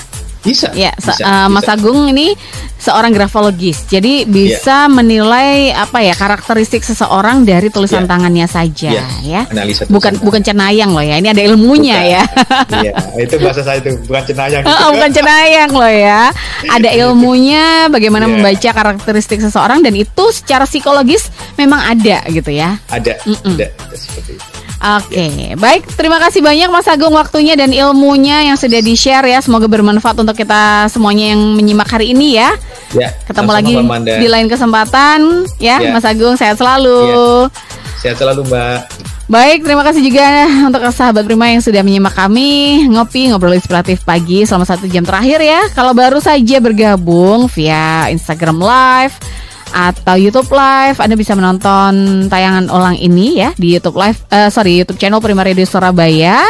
Bisa. 0.47 0.71
Ya, 0.71 0.95
bisa, 0.95 1.19
uh, 1.19 1.47
Mas 1.51 1.67
bisa. 1.67 1.75
Agung 1.75 2.07
ini 2.07 2.31
seorang 2.79 3.11
grafologis. 3.11 3.83
Jadi 3.91 4.23
bisa 4.23 4.87
ya. 4.87 4.91
menilai 4.91 5.75
apa 5.75 5.99
ya 5.99 6.15
karakteristik 6.15 6.85
seseorang 6.87 7.43
dari 7.43 7.67
tulisan 7.67 8.07
ya. 8.07 8.09
tangannya 8.15 8.47
saja 8.47 8.91
ya. 8.95 9.07
ya. 9.25 9.41
Analisa 9.51 9.83
bukan 9.91 10.15
tangan. 10.15 10.23
bukan 10.23 10.41
cenayang 10.45 10.91
loh 10.95 11.03
ya. 11.03 11.15
Ini 11.19 11.29
ada 11.35 11.43
ilmunya 11.43 11.97
bukan. 11.99 12.13
ya. 12.15 12.23
Iya, 12.77 12.93
itu 13.25 13.35
bahasa 13.41 13.61
saya 13.65 13.81
itu 13.81 13.97
bukan 14.07 14.23
cenayang. 14.23 14.63
Oh, 14.63 14.89
bukan 14.95 15.11
cenayang 15.11 15.71
loh 15.73 15.91
ya. 15.91 16.31
Ada 16.69 16.89
ilmunya 16.95 17.91
bagaimana 17.91 18.29
ya. 18.29 18.31
membaca 18.31 18.69
karakteristik 18.71 19.41
seseorang 19.43 19.83
dan 19.83 19.97
itu 19.97 20.23
secara 20.31 20.63
psikologis 20.63 21.27
memang 21.59 21.81
ada 21.81 22.23
gitu 22.29 22.53
ya. 22.53 22.79
Ada. 22.87 23.19
Mm 23.25 23.35
-mm. 23.35 23.55
Ada, 23.57 23.67
ada 23.73 23.95
seperti 23.97 24.37
itu. 24.37 24.66
Oke, 24.77 25.17
okay. 25.17 25.57
baik. 25.57 25.89
Terima 25.97 26.21
kasih 26.21 26.45
banyak 26.45 26.69
Mas 26.69 26.85
Agung 26.85 27.17
waktunya 27.17 27.57
dan 27.57 27.73
ilmunya 27.73 28.45
yang 28.45 28.57
sudah 28.61 28.77
di-share 28.77 29.25
ya. 29.25 29.41
Semoga 29.41 29.65
bermanfaat 29.65 30.21
untuk 30.21 30.37
kita 30.37 30.85
semuanya 30.93 31.33
yang 31.33 31.41
menyimak 31.57 31.89
hari 31.89 32.13
ini 32.13 32.37
ya. 32.37 32.53
Ya. 32.93 33.09
Ketemu 33.25 33.51
lagi 33.57 33.73
di 34.21 34.27
lain 34.29 34.45
kesempatan 34.45 35.49
ya, 35.57 35.81
ya. 35.81 35.89
Mas 35.89 36.05
Agung. 36.05 36.37
Sehat 36.37 36.61
selalu. 36.61 37.49
Ya. 37.49 38.05
Sehat 38.05 38.17
selalu, 38.21 38.45
Mbak. 38.45 38.79
Baik, 39.27 39.67
terima 39.67 39.83
kasih 39.83 40.07
juga 40.07 40.47
untuk 40.71 40.79
sahabat 40.93 41.27
Prima 41.27 41.51
yang 41.51 41.59
sudah 41.59 41.83
menyimak 41.83 42.15
kami 42.15 42.85
ngopi 42.87 43.27
ngobrol 43.27 43.51
inspiratif 43.51 44.07
pagi 44.07 44.47
selama 44.47 44.63
satu 44.63 44.87
jam 44.87 45.03
terakhir 45.03 45.43
ya. 45.43 45.67
Kalau 45.73 45.91
baru 45.91 46.23
saja 46.23 46.63
bergabung 46.63 47.51
via 47.51 48.07
Instagram 48.07 48.61
Live 48.61 49.19
atau 49.73 50.15
YouTube 50.15 50.49
Live. 50.51 50.99
Anda 50.99 51.15
bisa 51.15 51.33
menonton 51.33 52.25
tayangan 52.31 52.69
ulang 52.71 52.97
ini 52.99 53.41
ya 53.41 53.51
di 53.55 53.75
YouTube 53.75 53.97
Live, 53.99 54.23
uh, 54.31 54.51
sorry 54.51 54.79
YouTube 54.79 54.99
channel 54.99 55.23
Prima 55.23 55.43
Radio 55.43 55.65
Surabaya 55.67 56.43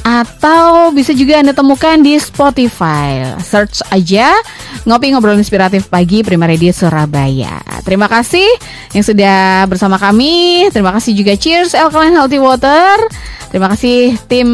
atau 0.00 0.90
bisa 0.96 1.12
juga 1.12 1.40
Anda 1.40 1.52
temukan 1.52 2.00
di 2.00 2.16
Spotify. 2.16 3.36
Search 3.40 3.84
aja 3.92 4.32
Ngopi 4.88 5.12
Ngobrol 5.12 5.36
Inspiratif 5.36 5.92
Pagi 5.92 6.24
Prima 6.24 6.48
Radio 6.48 6.72
Surabaya. 6.72 7.60
Terima 7.84 8.08
kasih 8.08 8.48
yang 8.96 9.04
sudah 9.04 9.68
bersama 9.68 10.00
kami. 10.00 10.68
Terima 10.72 10.92
kasih 10.96 11.12
juga 11.12 11.36
Cheers 11.36 11.76
Alkaline 11.76 12.16
Healthy 12.16 12.40
Water. 12.40 12.96
Terima 13.50 13.66
kasih 13.74 14.14
tim 14.30 14.46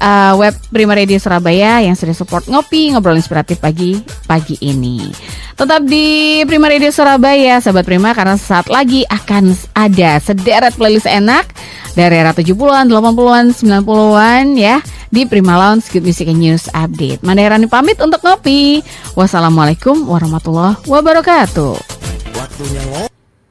uh, 0.00 0.34
web 0.40 0.56
Prima 0.72 0.96
Radio 0.96 1.20
Surabaya 1.20 1.84
yang 1.84 1.92
sudah 1.92 2.16
support 2.16 2.48
ngopi 2.48 2.90
ngobrol 2.96 3.14
inspiratif 3.14 3.60
pagi 3.60 4.00
pagi 4.24 4.56
ini. 4.64 5.12
Tetap 5.58 5.82
di 5.90 6.38
Prima 6.46 6.70
Radio 6.70 6.86
Surabaya, 6.94 7.58
sahabat 7.58 7.82
Prima, 7.82 8.14
karena 8.14 8.38
saat 8.38 8.70
lagi 8.70 9.02
akan 9.10 9.50
ada 9.74 10.22
sederet 10.22 10.70
playlist 10.78 11.10
enak 11.10 11.50
dari 11.98 12.14
era 12.14 12.30
70-an, 12.30 12.86
80-an, 12.86 13.44
90-an 13.82 14.54
ya 14.54 14.78
di 15.10 15.26
Prima 15.26 15.58
Lounge 15.58 15.90
Good 15.90 16.06
Music 16.06 16.30
and 16.30 16.38
News 16.38 16.70
Update. 16.70 17.26
Mandarani 17.26 17.66
pamit 17.66 17.98
untuk 17.98 18.22
ngopi. 18.22 18.86
Wassalamualaikum 19.18 20.06
warahmatullahi 20.06 20.78
wabarakatuh. 20.86 21.74